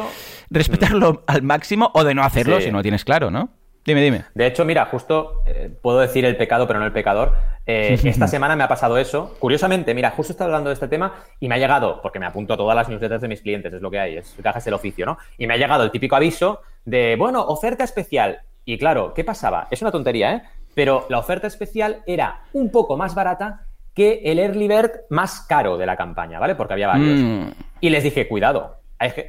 [0.51, 3.51] respetarlo al máximo o de no hacerlo si no tienes claro, ¿no?
[3.85, 4.25] Dime, dime.
[4.35, 7.35] De hecho, mira, justo eh, puedo decir el pecado, pero no el pecador.
[7.67, 9.37] Eh, esta semana me ha pasado eso.
[9.39, 12.55] Curiosamente, mira, justo estaba hablando de este tema y me ha llegado, porque me apunto
[12.55, 15.07] a todas las newsletters de mis clientes, es lo que hay, es cajas el oficio,
[15.07, 15.17] ¿no?
[15.39, 18.43] Y me ha llegado el típico aviso de, bueno, oferta especial.
[18.67, 19.67] Y claro, ¿qué pasaba?
[19.71, 20.43] Es una tontería, ¿eh?
[20.75, 23.67] Pero la oferta especial era un poco más barata
[24.01, 26.55] que el early bird más caro de la campaña, ¿vale?
[26.55, 27.21] Porque había varios.
[27.21, 27.51] Mm.
[27.83, 28.81] Y les dije, cuidado,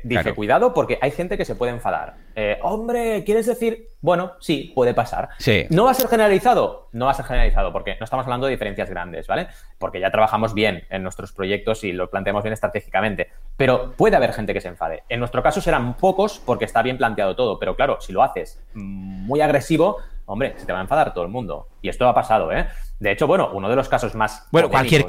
[0.03, 2.13] dije, cuidado porque hay gente que se puede enfadar.
[2.37, 3.87] Eh, hombre, ¿quieres decir?
[3.99, 5.27] Bueno, sí, puede pasar.
[5.39, 5.65] Sí.
[5.71, 6.87] ¿No va a ser generalizado?
[6.93, 9.47] No va a ser generalizado porque no estamos hablando de diferencias grandes, ¿vale?
[9.77, 13.27] Porque ya trabajamos bien en nuestros proyectos y lo planteamos bien estratégicamente.
[13.57, 15.03] Pero puede haber gente que se enfade.
[15.09, 17.59] En nuestro caso serán pocos porque está bien planteado todo.
[17.59, 19.97] Pero claro, si lo haces muy agresivo,
[20.31, 21.67] hombre, se te va a enfadar todo el mundo.
[21.81, 22.67] Y esto ha pasado, ¿eh?
[22.99, 24.47] De hecho, bueno, uno de los casos más.
[24.51, 25.05] Bueno, cualquier.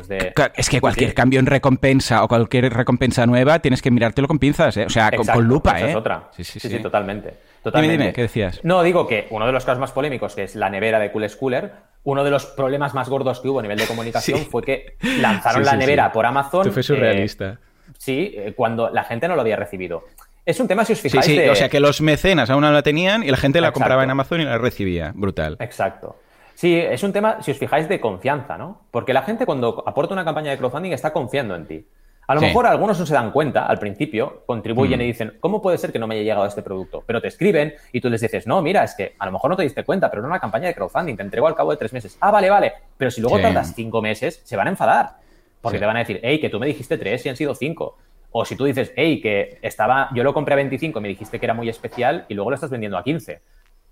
[0.57, 4.77] Es que cualquier cambio en recompensa o cualquier recompensa nueva tienes que mirártelo con pinzas,
[4.79, 4.87] ¿eh?
[4.87, 5.91] O sea, con, lupa, ¿eh?
[5.91, 6.31] es otra.
[6.33, 7.35] Sí, sí, sí, totalmente.
[7.63, 7.93] totalmente.
[7.93, 8.61] Dime, dime, ¿qué decías?
[8.65, 11.29] No, digo que uno de los casos más polémicos, que es la nevera de Cool
[11.29, 11.73] Schooler,
[12.05, 15.65] uno de los problemas más gordos que hubo a nivel de comunicación fue que lanzaron
[15.65, 16.63] la nevera por Amazon.
[16.63, 17.51] Esto fue surrealista.
[17.51, 20.05] Eh, sí, eh, cuando la gente no lo había recibido.
[20.45, 21.25] Es un tema, si os fijáis.
[21.25, 23.73] Sí, sí, o sea que los mecenas aún no la tenían y la gente la
[23.73, 25.13] compraba en Amazon y la recibía.
[25.15, 25.57] Brutal.
[25.61, 26.17] Exacto.
[26.55, 28.83] Sí, es un tema, si os fijáis, de confianza, ¿no?
[28.91, 31.87] Porque la gente cuando aporta una campaña de crowdfunding está confiando en ti.
[32.29, 35.03] A lo mejor algunos no se dan cuenta al principio, contribuyen mm.
[35.03, 37.03] y dicen, ¿cómo puede ser que no me haya llegado este producto?
[37.05, 39.57] Pero te escriben y tú les dices, no, mira, es que a lo mejor no
[39.57, 41.93] te diste cuenta, pero era una campaña de crowdfunding, te entrego al cabo de tres
[41.93, 42.17] meses.
[42.21, 42.73] Ah, vale, vale.
[42.97, 45.17] Pero si luego tardas cinco meses, se van a enfadar.
[45.61, 47.97] Porque te van a decir, hey, que tú me dijiste tres y han sido cinco.
[48.33, 51.39] O si tú dices, hey, que estaba, yo lo compré a 25 y me dijiste
[51.39, 53.41] que era muy especial y luego lo estás vendiendo a 15.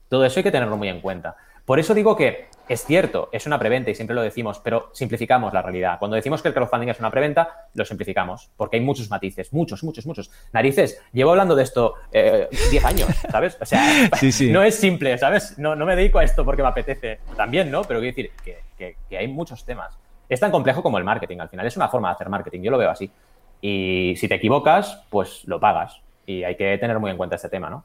[0.08, 1.36] Todo eso hay que tenerlo muy en cuenta.
[1.64, 5.52] Por eso digo que es cierto, es una preventa y siempre lo decimos, pero simplificamos
[5.52, 5.98] la realidad.
[5.98, 9.84] Cuando decimos que el crowdfunding es una preventa, lo simplificamos, porque hay muchos matices, muchos,
[9.84, 10.30] muchos, muchos.
[10.52, 13.56] Narices, llevo hablando de esto 10 eh, años, ¿sabes?
[13.60, 14.08] O sea,
[14.50, 15.58] no es simple, ¿sabes?
[15.58, 17.20] No, no me dedico a esto porque me apetece.
[17.36, 17.82] También, ¿no?
[17.82, 18.32] Pero quiero decir
[18.76, 19.96] que, que hay muchos temas.
[20.28, 21.66] Es tan complejo como el marketing, al final.
[21.66, 23.10] Es una forma de hacer marketing, yo lo veo así.
[23.60, 26.00] Y si te equivocas, pues lo pagas.
[26.26, 27.84] Y hay que tener muy en cuenta este tema, ¿no?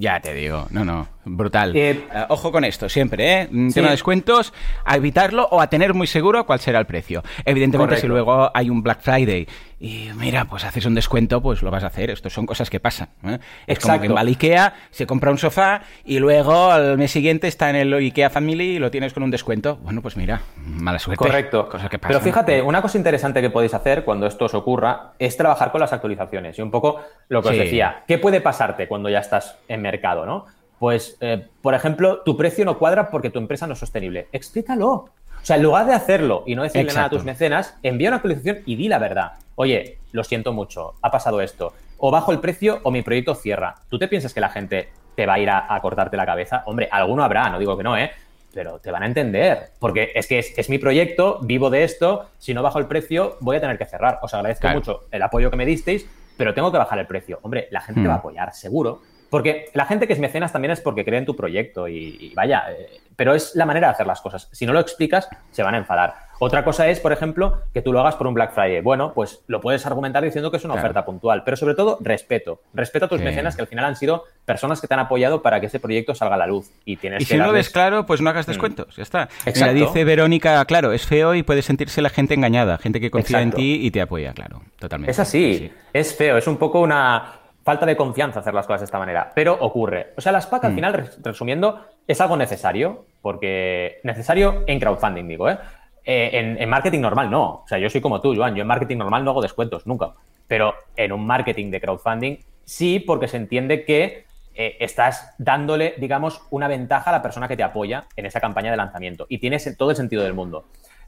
[0.00, 1.74] Ya te digo, no, no, brutal.
[1.74, 3.48] Eh, eh, ojo con esto, siempre, ¿eh?
[3.74, 7.24] Tema de descuentos, a evitarlo o a tener muy seguro cuál será el precio.
[7.44, 9.48] Evidentemente, si luego hay un Black Friday
[9.80, 12.10] y mira, pues haces un descuento, pues lo vas a hacer.
[12.10, 13.10] Esto son cosas que pasan.
[13.22, 13.38] ¿eh?
[13.66, 17.70] Es como que en Ikea, se compra un sofá y luego al mes siguiente está
[17.70, 19.76] en el Ikea Family y lo tienes con un descuento.
[19.76, 21.24] Bueno, pues mira, mala suerte.
[21.24, 21.68] Correcto.
[21.68, 22.10] Cosas que pasan.
[22.10, 25.80] Pero fíjate, una cosa interesante que podéis hacer cuando esto os ocurra es trabajar con
[25.80, 26.58] las actualizaciones.
[26.58, 30.26] Y un poco lo que os decía, ¿qué puede pasarte cuando ya estás en mercado,
[30.26, 30.46] no?
[30.80, 34.28] Pues, eh, por ejemplo, tu precio no cuadra porque tu empresa no es sostenible.
[34.32, 35.10] Explícalo.
[35.48, 38.16] O sea, en lugar de hacerlo y no decirle nada a tus mecenas, envía una
[38.16, 39.32] actualización y di la verdad.
[39.54, 41.72] Oye, lo siento mucho, ha pasado esto.
[41.96, 43.76] O bajo el precio o mi proyecto cierra.
[43.88, 46.64] ¿Tú te piensas que la gente te va a ir a, cortarte la cabeza?
[46.66, 48.10] Hombre, alguno habrá, no digo que no, ¿eh?
[48.52, 52.52] Pero te van a entender, porque es que es, mi proyecto, vivo de esto, si
[52.52, 54.18] no bajo el precio voy a tener que cerrar.
[54.20, 57.38] Os agradezco mucho el apoyo que me disteis, pero tengo que bajar el precio.
[57.40, 58.20] Hombre, la gente te va a hmm.
[58.20, 59.00] apoyar, seguro.
[59.30, 62.64] Porque la gente que es mecenas también es porque cree en tu proyecto y, vaya,
[62.70, 64.48] eh, pero es la manera de hacer las cosas.
[64.52, 66.14] Si no lo explicas, se van a enfadar.
[66.38, 68.80] Otra cosa es, por ejemplo, que tú lo hagas por un Black Friday.
[68.80, 72.62] Bueno, pues lo puedes argumentar diciendo que es una oferta puntual, pero sobre todo respeto.
[72.72, 75.58] Respeto a tus mecenas que al final han sido personas que te han apoyado para
[75.58, 76.70] que ese proyecto salga a la luz.
[76.84, 78.50] Y, tienes y si no lo ves claro, pues no hagas mm.
[78.52, 79.28] descuentos, ya está.
[79.46, 79.74] Exacto.
[79.74, 83.50] dice Verónica, claro, es feo y puede sentirse la gente engañada, gente que confía en
[83.50, 85.10] ti y te apoya, claro, totalmente.
[85.10, 87.32] Es así, es feo, es un poco una
[87.68, 90.14] falta de confianza hacer las cosas de esta manera, pero ocurre.
[90.16, 90.74] O sea, las PAC al mm.
[90.74, 95.58] final, resumiendo, es algo necesario, porque necesario en crowdfunding, digo, ¿eh?
[96.02, 97.56] eh en, marketing normal no.
[97.56, 100.14] O sea, yo soy como tú, Joan, yo en marketing normal no hago descuentos, nunca.
[100.46, 106.40] Pero en un marketing de crowdfunding sí, porque se entiende que eh, estás dándole, digamos,
[106.48, 109.26] una ventaja a la persona que te apoya en esa campaña de lanzamiento.
[109.28, 110.64] Y tienes todo el sentido del mundo.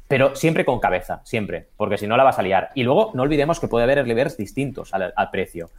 [0.09, 2.69] Pero siempre con cabeza, siempre, porque si no la vas a liar.
[2.75, 5.71] Y luego no olvidemos que puede haber early distintos al precio.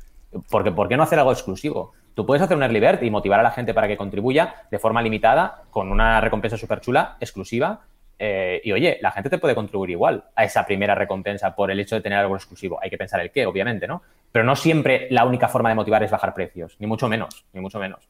[0.50, 1.94] Porque, ¿por qué no hacer algo exclusivo?
[2.14, 4.80] Tú puedes hacer un early bird y motivar a la gente para que contribuya de
[4.80, 7.82] forma limitada con una recompensa súper chula, exclusiva.
[8.20, 11.80] Eh, y oye, la gente te puede contribuir igual a esa primera recompensa por el
[11.80, 12.80] hecho de tener algo exclusivo.
[12.82, 14.04] Hay que pensar el qué, obviamente, ¿no?
[14.32, 17.62] Pero no siempre la única forma de motivar es bajar precios, ni mucho menos, ni
[17.62, 18.08] mucho menos.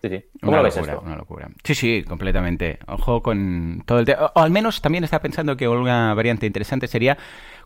[0.00, 0.24] Sí, sí.
[0.40, 1.02] ¿Cómo lo ves esto?
[1.04, 1.48] Una locura.
[1.64, 2.78] Sí, sí, completamente.
[2.86, 4.30] Ojo con todo el tema.
[4.34, 7.18] O al menos también está pensando que una variante interesante sería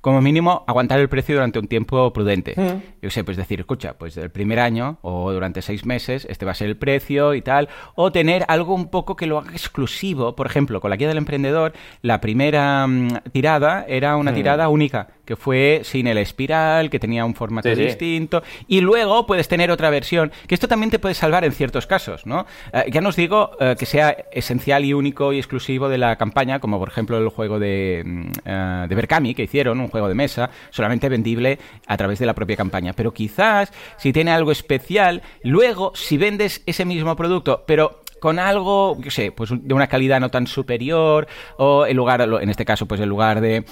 [0.03, 2.55] como mínimo, aguantar el precio durante un tiempo prudente.
[2.57, 3.03] Mm.
[3.03, 6.50] Yo sé, pues decir, escucha, pues el primer año o durante seis meses, este va
[6.50, 10.34] a ser el precio y tal, o tener algo un poco que lo haga exclusivo.
[10.34, 11.72] Por ejemplo, con la guía del emprendedor,
[12.03, 14.34] la primera mm, tirada era una mm.
[14.34, 19.46] tirada única, que fue sin el espiral, que tenía un formato distinto, y luego puedes
[19.46, 22.44] tener otra versión, que esto también te puede salvar en ciertos casos, ¿no?
[22.72, 26.16] Eh, ya no os digo eh, que sea esencial y único y exclusivo de la
[26.16, 28.03] campaña, como por ejemplo el juego de,
[28.44, 32.34] uh, de Berkami que hicieron, un juego de mesa, solamente vendible a través de la
[32.34, 32.93] propia campaña.
[32.95, 38.97] Pero quizás, si tiene algo especial, luego, si vendes ese mismo producto, pero con algo,
[39.03, 42.87] qué sé, pues de una calidad no tan superior, o en lugar, en este caso,
[42.87, 43.64] pues en lugar de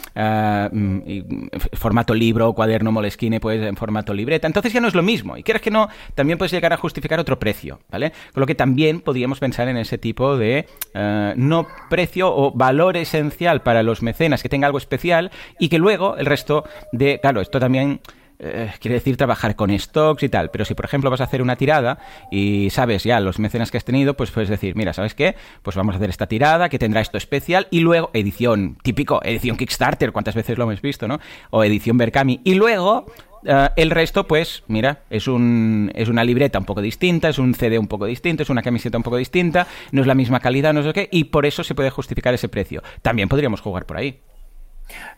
[0.72, 4.48] mm, formato libro cuaderno Moleskine, pues en formato libreta.
[4.48, 5.36] Entonces ya no es lo mismo.
[5.36, 8.10] Y quieres que no, también puedes llegar a justificar otro precio, ¿vale?
[8.34, 12.96] Con lo que también podríamos pensar en ese tipo de ah, no precio o valor
[12.96, 15.30] esencial para los mecenas que tenga algo especial
[15.60, 18.00] y que luego el resto de, claro, esto también
[18.42, 20.50] eh, quiere decir trabajar con stocks y tal.
[20.50, 21.98] Pero si, por ejemplo, vas a hacer una tirada
[22.30, 25.36] y sabes ya los mecenas que has tenido, pues puedes decir, mira, ¿sabes qué?
[25.62, 29.56] Pues vamos a hacer esta tirada que tendrá esto especial y luego edición típico, edición
[29.56, 31.20] Kickstarter, cuántas veces lo hemos visto, ¿no?
[31.50, 32.40] O edición Berkami.
[32.44, 33.06] Y luego
[33.44, 37.54] eh, el resto, pues, mira, es, un, es una libreta un poco distinta, es un
[37.54, 40.72] CD un poco distinto, es una camiseta un poco distinta, no es la misma calidad,
[40.72, 42.82] no sé qué, y por eso se puede justificar ese precio.
[43.02, 44.20] También podríamos jugar por ahí.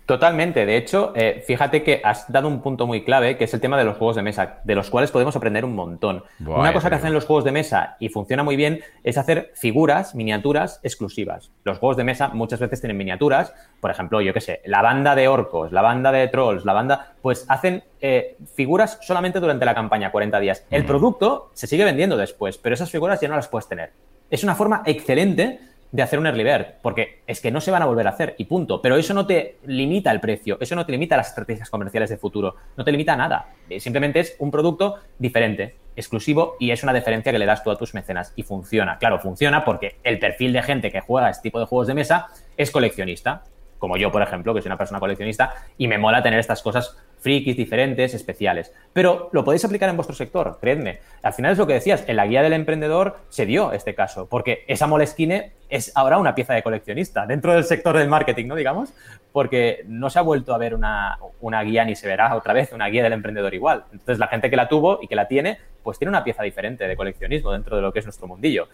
[0.06, 0.66] Totalmente.
[0.66, 3.78] De hecho, eh, fíjate que has dado un punto muy clave, que es el tema
[3.78, 6.24] de los juegos de mesa, de los cuales podemos aprender un montón.
[6.44, 10.14] Una cosa que hacen los juegos de mesa y funciona muy bien es hacer figuras,
[10.14, 11.50] miniaturas exclusivas.
[11.64, 15.14] Los juegos de mesa muchas veces tienen miniaturas, por ejemplo, yo qué sé, la banda
[15.14, 19.74] de orcos, la banda de trolls, la banda, pues hacen eh, figuras solamente durante la
[19.74, 20.66] campaña, 40 días.
[20.70, 23.92] El producto se sigue vendiendo después, pero esas figuras ya no las puedes tener.
[24.30, 25.60] Es una forma excelente
[25.92, 28.34] de hacer un early bird, porque es que no se van a volver a hacer
[28.38, 28.80] y punto.
[28.80, 32.16] Pero eso no te limita el precio, eso no te limita las estrategias comerciales de
[32.16, 33.48] futuro, no te limita a nada.
[33.68, 37.70] Eh, simplemente es un producto diferente, exclusivo y es una diferencia que le das tú
[37.70, 38.96] a tus mecenas y funciona.
[38.98, 42.28] Claro, funciona porque el perfil de gente que juega este tipo de juegos de mesa
[42.56, 43.44] es coleccionista,
[43.78, 46.96] como yo, por ejemplo, que soy una persona coleccionista y me mola tener estas cosas
[47.22, 48.72] frikis, diferentes, especiales.
[48.92, 50.98] Pero lo podéis aplicar en vuestro sector, creedme.
[51.22, 54.28] Al final es lo que decías, en la guía del emprendedor se dio este caso,
[54.28, 58.56] porque esa Moleskine es ahora una pieza de coleccionista dentro del sector del marketing, ¿no?
[58.56, 58.92] Digamos,
[59.32, 62.72] porque no se ha vuelto a ver una, una guía ni se verá otra vez
[62.72, 63.84] una guía del emprendedor igual.
[63.92, 66.86] Entonces la gente que la tuvo y que la tiene, pues tiene una pieza diferente
[66.86, 68.68] de coleccionismo dentro de lo que es nuestro mundillo.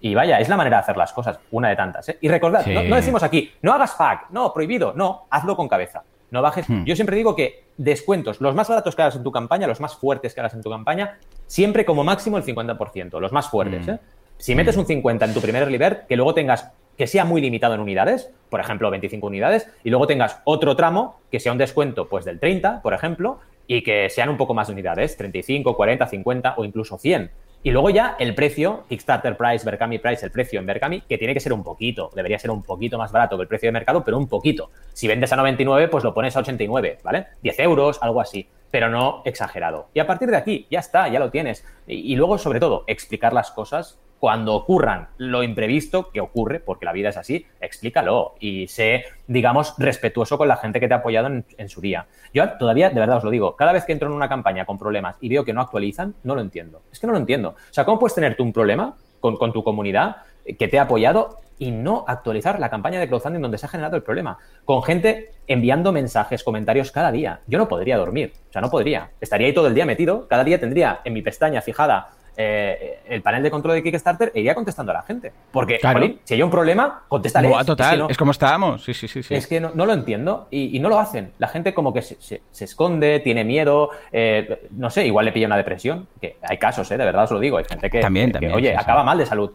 [0.00, 2.08] Y vaya, es la manera de hacer las cosas, una de tantas.
[2.08, 2.18] ¿eh?
[2.22, 6.02] Y recordad, no, decimos aquí, no hagas FAQ, no, prohibido, no, hazlo con cabeza.
[6.30, 6.68] No bajes.
[6.68, 6.84] Hmm.
[6.84, 9.96] Yo siempre digo que descuentos, los más baratos que hagas en tu campaña, los más
[9.96, 13.86] fuertes que hagas en tu campaña, siempre como máximo el 50%, los más fuertes.
[13.86, 13.90] Hmm.
[13.90, 13.98] ¿eh?
[14.38, 15.78] Si metes un 50 en tu primer early
[16.08, 20.06] que luego tengas que sea muy limitado en unidades, por ejemplo, 25 unidades, y luego
[20.06, 24.28] tengas otro tramo que sea un descuento pues del 30, por ejemplo, y que sean
[24.28, 27.30] un poco más de unidades, 35, 40, 50 o incluso 100.
[27.62, 31.34] Y luego ya el precio, Kickstarter Price, Berkami Price, el precio en Berkami, que tiene
[31.34, 34.02] que ser un poquito, debería ser un poquito más barato que el precio de mercado,
[34.02, 34.70] pero un poquito.
[34.94, 37.26] Si vendes a 99, pues lo pones a 89, ¿vale?
[37.42, 39.88] 10 euros, algo así, pero no exagerado.
[39.92, 41.66] Y a partir de aquí, ya está, ya lo tienes.
[41.86, 46.84] Y, y luego, sobre todo, explicar las cosas cuando ocurran lo imprevisto, que ocurre, porque
[46.84, 50.98] la vida es así, explícalo y sé, digamos, respetuoso con la gente que te ha
[50.98, 52.06] apoyado en, su día.
[52.34, 54.78] Yo todavía, de verdad os lo digo, cada vez que entro en una campaña con
[54.78, 56.82] problemas y veo que no actualizan, no lo entiendo.
[56.92, 57.50] Es que no lo entiendo.
[57.50, 60.16] O sea, ¿cómo puedes tener tú un problema con, con tu comunidad
[60.58, 63.96] que te ha apoyado y no actualizar la campaña de crowdfunding donde se ha generado
[63.96, 64.38] el problema.
[64.64, 67.40] Con gente enviando mensajes, comentarios cada día.
[67.46, 69.10] Yo no podría dormir, o sea, no podría.
[69.20, 73.22] Estaría ahí todo el día metido, cada día tendría en mi pestaña fijada eh, el
[73.22, 75.32] panel de control de Kickstarter e iría contestando a la gente.
[75.52, 75.78] Porque,
[76.24, 77.50] si hay un problema, contéstale.
[77.64, 78.84] total, es, como estábamos.
[78.84, 81.32] Sí, sí, sí, Es que no, lo entiendo y, no lo hacen.
[81.38, 85.56] La gente como que se, esconde, tiene miedo, eh, no sé, igual le pilla una
[85.56, 86.08] depresión.
[86.20, 86.96] Que hay casos, ¿eh?
[86.96, 87.58] de verdad os lo digo.
[87.58, 89.52] Hay gente que, también, también, oye, acaba mal de salud.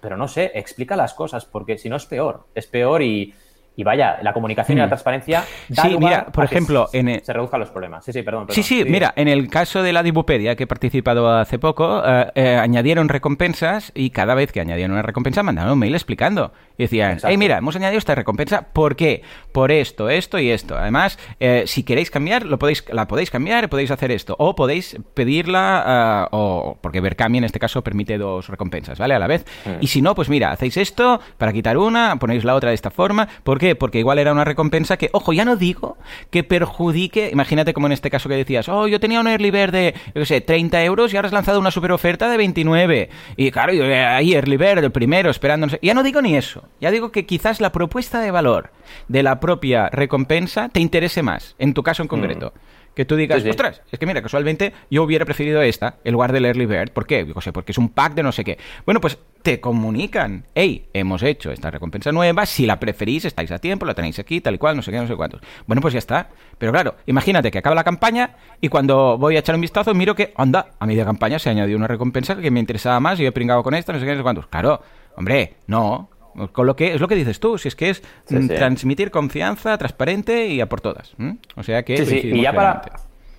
[0.00, 2.46] Pero no sé, explica las cosas, porque si no es peor.
[2.54, 3.34] Es peor y,
[3.78, 4.88] y vaya, la comunicación y la hmm.
[4.88, 8.04] transparencia sí, mira, por ejemplo, en se reduzcan los problemas.
[8.04, 8.48] Sí, sí, perdón.
[8.50, 12.26] sí, sí, mira, en el caso de la Dibupedia, que he participado hace poco, eh,
[12.34, 16.52] eh, añadieron recompensas y cada vez que añadieron una recompensa mandaron un mail explicando.
[16.76, 19.22] Y decían, hey, mira, hemos añadido esta recompensa, ¿por qué?
[19.52, 20.76] Por esto, esto y esto.
[20.76, 24.34] Además, eh, si queréis cambiar, lo podéis, la podéis cambiar, podéis hacer esto.
[24.40, 29.14] O podéis pedirla, o porque Berkami en este caso permite dos recompensas, ¿vale?
[29.14, 29.44] A la vez.
[29.64, 29.74] Hmm.
[29.80, 32.90] Y si no, pues mira, hacéis esto para quitar una, ponéis la otra de esta
[32.90, 33.28] forma.
[33.44, 35.96] ¿Por Porque igual era una recompensa que, ojo, ya no digo
[36.30, 39.72] que perjudique, imagínate como en este caso que decías, oh, yo tenía un early bird
[39.72, 43.10] de, yo sé, 30 euros y ahora has lanzado una super oferta de 29.
[43.36, 46.64] Y claro, yo, eh, ahí early bird, el primero, esperando, Ya no digo ni eso.
[46.80, 48.70] Ya digo que quizás la propuesta de valor
[49.08, 52.52] de la propia recompensa te interese más, en tu caso en concreto.
[52.98, 56.46] Que tú digas, ostras, es que mira, casualmente yo hubiera preferido esta, en lugar del
[56.46, 56.90] Early Bird.
[56.90, 57.24] ¿Por qué?
[57.24, 58.58] Digo, sé, porque es un pack de no sé qué.
[58.84, 63.60] Bueno, pues te comunican, hey, hemos hecho esta recompensa nueva, si la preferís, estáis a
[63.60, 65.40] tiempo, la tenéis aquí, tal y cual, no sé qué, no sé cuántos.
[65.68, 66.30] Bueno, pues ya está.
[66.58, 70.16] Pero claro, imagínate que acaba la campaña y cuando voy a echar un vistazo miro
[70.16, 73.22] que, anda, a media campaña se ha añadido una recompensa que me interesaba más y
[73.22, 74.48] yo he pringado con esta, no sé qué, no sé cuántos.
[74.48, 74.82] Claro,
[75.14, 76.10] hombre, no,
[76.52, 79.76] con lo que es lo que dices tú, si es que es mm, transmitir confianza
[79.78, 81.14] transparente y a por todas.
[81.56, 82.82] O sea que y ya para,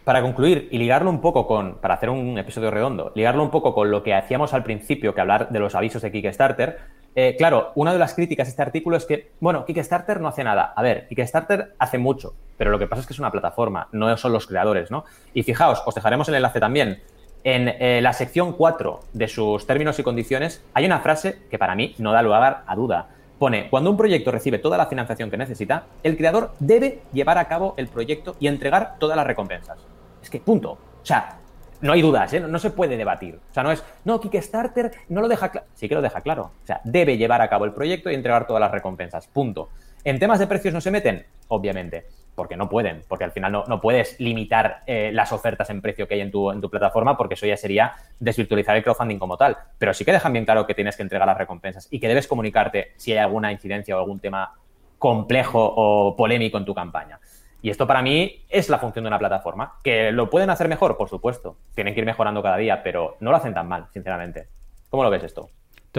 [0.04, 3.74] para concluir y ligarlo un poco con, para hacer un episodio redondo, ligarlo un poco
[3.74, 6.78] con lo que hacíamos al principio, que hablar de los avisos de Kickstarter,
[7.16, 10.44] eh, claro, una de las críticas a este artículo es que, bueno, Kickstarter no hace
[10.44, 10.74] nada.
[10.76, 14.16] A ver, Kickstarter hace mucho, pero lo que pasa es que es una plataforma, no
[14.18, 15.06] son los creadores, ¿no?
[15.34, 17.02] Y fijaos, os dejaremos el enlace también
[17.44, 21.76] en eh, la sección 4 de sus términos y condiciones hay una frase que para
[21.76, 23.10] mí no da lugar a duda.
[23.38, 27.48] Pone, cuando un proyecto recibe toda la financiación que necesita, el creador debe llevar a
[27.48, 29.78] cabo el proyecto y entregar todas las recompensas.
[30.22, 30.72] Es que, punto.
[30.72, 31.38] O sea,
[31.80, 32.42] no hay dudas, ¿eh?
[32.42, 33.40] no, se puede debatir.
[33.50, 35.68] O sea, no es, no, Kickstarter no lo deja claro.
[35.74, 36.52] Sí que lo deja claro.
[36.62, 39.28] O sea, debe llevar a cabo el proyecto y entregar todas las recompensas.
[39.28, 39.70] Punto.
[40.04, 41.26] ¿En temas de precios no se meten?
[41.48, 46.08] Obviamente porque no pueden, porque al final no, puedes limitar eh, las ofertas en precio
[46.08, 49.36] que hay en tu, en tu plataforma, porque eso ya sería desvirtualizar el crowdfunding como
[49.36, 49.58] tal.
[49.78, 52.30] Pero sí que dejan bien claro que tienes que entregar las recompensas y que debes
[52.30, 54.54] comunicarte si hay alguna incidencia o algún tema
[54.98, 57.20] complejo o polémico en tu campaña.
[57.62, 59.74] Y esto para mí es la función de una plataforma.
[59.84, 60.96] ¿Que lo pueden hacer mejor?
[60.96, 61.58] Por supuesto.
[61.76, 64.48] Tienen que ir mejorando cada día, pero no lo hacen tan mal, sinceramente.
[64.90, 65.50] ¿Cómo lo ves esto?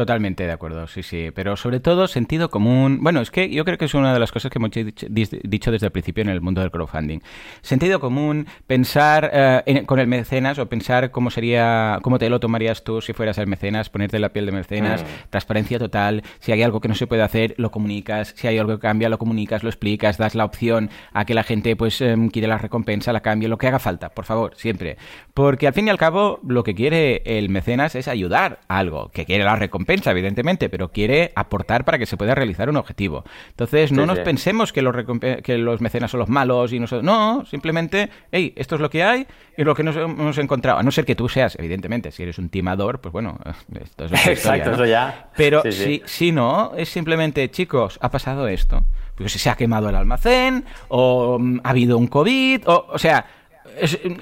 [0.01, 1.31] Totalmente de acuerdo, sí, sí.
[1.35, 3.01] Pero sobre todo sentido común.
[3.03, 5.87] Bueno, es que yo creo que es una de las cosas que hemos dicho desde
[5.87, 7.21] el principio en el mundo del crowdfunding.
[7.61, 12.83] Sentido común, pensar eh, con el mecenas o pensar cómo sería, cómo te lo tomarías
[12.83, 15.29] tú si fueras el mecenas, ponerte la piel de mecenas, mm.
[15.29, 16.23] transparencia total.
[16.39, 18.33] Si hay algo que no se puede hacer, lo comunicas.
[18.39, 21.43] Si hay algo que cambia, lo comunicas, lo explicas, das la opción a que la
[21.43, 24.97] gente pues em, quiere la recompensa, la cambie, lo que haga falta, por favor, siempre.
[25.35, 29.11] Porque al fin y al cabo, lo que quiere el mecenas es ayudar a algo,
[29.11, 32.77] que quiere la recompensa compensa, evidentemente, pero quiere aportar para que se pueda realizar un
[32.77, 33.25] objetivo.
[33.49, 34.95] Entonces, no nos pensemos que los,
[35.43, 37.03] que los mecenas son los malos y nosotros.
[37.03, 39.27] No, simplemente, hey, esto es lo que hay
[39.57, 40.79] y lo que nos hemos encontrado.
[40.79, 43.37] A no ser que tú seas, evidentemente, si eres un timador, pues bueno,
[43.83, 45.31] esto es Exacto, eso ya.
[45.37, 48.85] Pero si, si no, es simplemente, chicos, ha pasado esto.
[49.17, 53.27] Pues se ha quemado el almacén, o mm, ha habido un COVID, o, o sea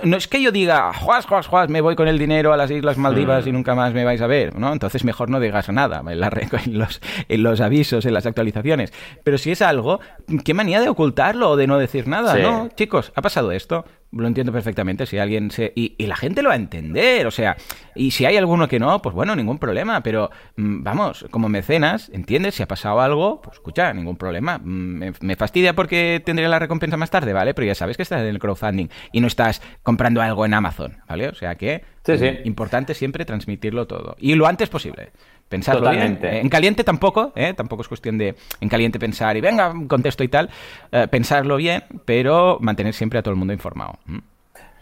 [0.05, 2.71] no es que yo diga, juas, juas, juas, me voy con el dinero a las
[2.71, 4.73] Islas Maldivas y nunca más me vais a ver, ¿no?
[4.73, 8.93] Entonces mejor no digas nada en, los, en los avisos, en las actualizaciones.
[9.25, 10.01] Pero si es algo,
[10.45, 12.69] qué manía de ocultarlo o de no decir nada, ¿no?
[12.75, 15.07] Chicos, ha pasado esto, lo entiendo perfectamente.
[15.07, 15.73] Si alguien se.
[15.75, 17.27] Y, la gente lo va a entender.
[17.27, 17.57] O sea,
[17.99, 20.03] y si hay alguno que no, pues bueno, ningún problema.
[20.03, 22.55] Pero mm, vamos, como mecenas, ¿entiendes?
[22.55, 24.59] Si ha pasado algo, pues escucha, ningún problema.
[24.59, 27.55] Mm, me, fastidia porque tendré la recompensa más tarde, ¿vale?
[27.55, 30.99] Pero ya sabes que estás en el crowdfunding y no estás comprando algo en Amazon,
[31.09, 31.29] ¿vale?
[31.29, 31.85] O sea que.
[32.05, 32.31] Sí, sí.
[32.31, 34.17] Mm, importante siempre transmitirlo todo.
[34.19, 35.11] Y lo antes posible.
[35.49, 36.19] Pensarlo bien.
[36.23, 37.55] Eh, en caliente tampoco, ¿eh?
[37.55, 40.51] tampoco es cuestión de en caliente pensar y venga, contesto y tal.
[40.93, 43.99] Eh, pensarlo bien, pero mantener siempre a todo el mundo informado.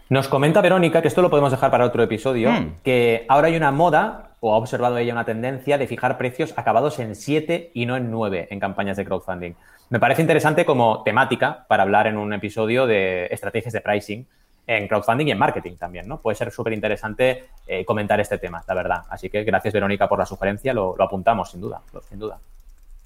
[0.09, 2.75] Nos comenta Verónica, que esto lo podemos dejar para otro episodio, mm.
[2.83, 6.99] que ahora hay una moda, o ha observado ella una tendencia, de fijar precios acabados
[6.99, 9.53] en 7 y no en 9 en campañas de crowdfunding.
[9.89, 14.25] Me parece interesante como temática para hablar en un episodio de estrategias de pricing
[14.65, 16.19] en crowdfunding y en marketing también, ¿no?
[16.21, 19.01] Puede ser súper interesante eh, comentar este tema, la verdad.
[19.09, 22.37] Así que gracias, Verónica, por la sugerencia, lo, apuntamos, sin duda, sin duda.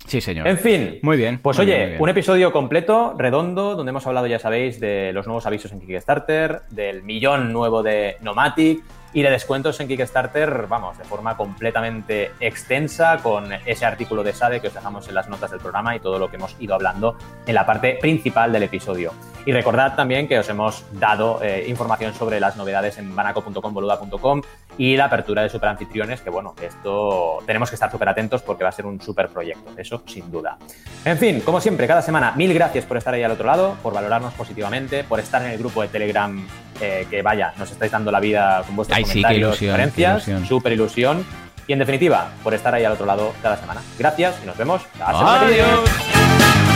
[0.08, 0.48] Sí, señor.
[0.48, 1.00] En fin.
[1.02, 1.40] Muy bien.
[1.42, 5.72] Pues oye, un episodio completo, redondo, donde hemos hablado, ya sabéis, de los nuevos avisos
[5.72, 8.84] en Kickstarter, del millón nuevo de Nomatic,
[9.14, 14.62] y de descuentos en Kickstarter, vamos, de forma completamente extensa con ese artículo de SADE
[14.62, 17.18] que os dejamos en las notas del programa y todo lo que hemos ido hablando
[17.46, 19.14] en la parte principal del episodio.
[19.46, 24.42] Y recordad también que os hemos dado eh, información sobre las novedades en banaco.com, boluda.com
[24.78, 28.70] y la apertura de superanfitriones, que bueno, esto tenemos que estar súper atentos porque va
[28.70, 30.58] a ser un súper proyecto, eso sin duda.
[31.04, 33.94] En fin, como siempre, cada semana, mil gracias por estar ahí al otro lado, por
[33.94, 36.48] valorarnos positivamente, por estar en el grupo de Telegram,
[36.82, 41.26] eh, que vaya, nos estáis dando la vida con vuestros comentarios, sí, sugerencias, súper ilusión.
[41.68, 43.82] Y en definitiva, por estar ahí al otro lado cada semana.
[43.98, 46.71] Gracias y nos vemos la semana que viene.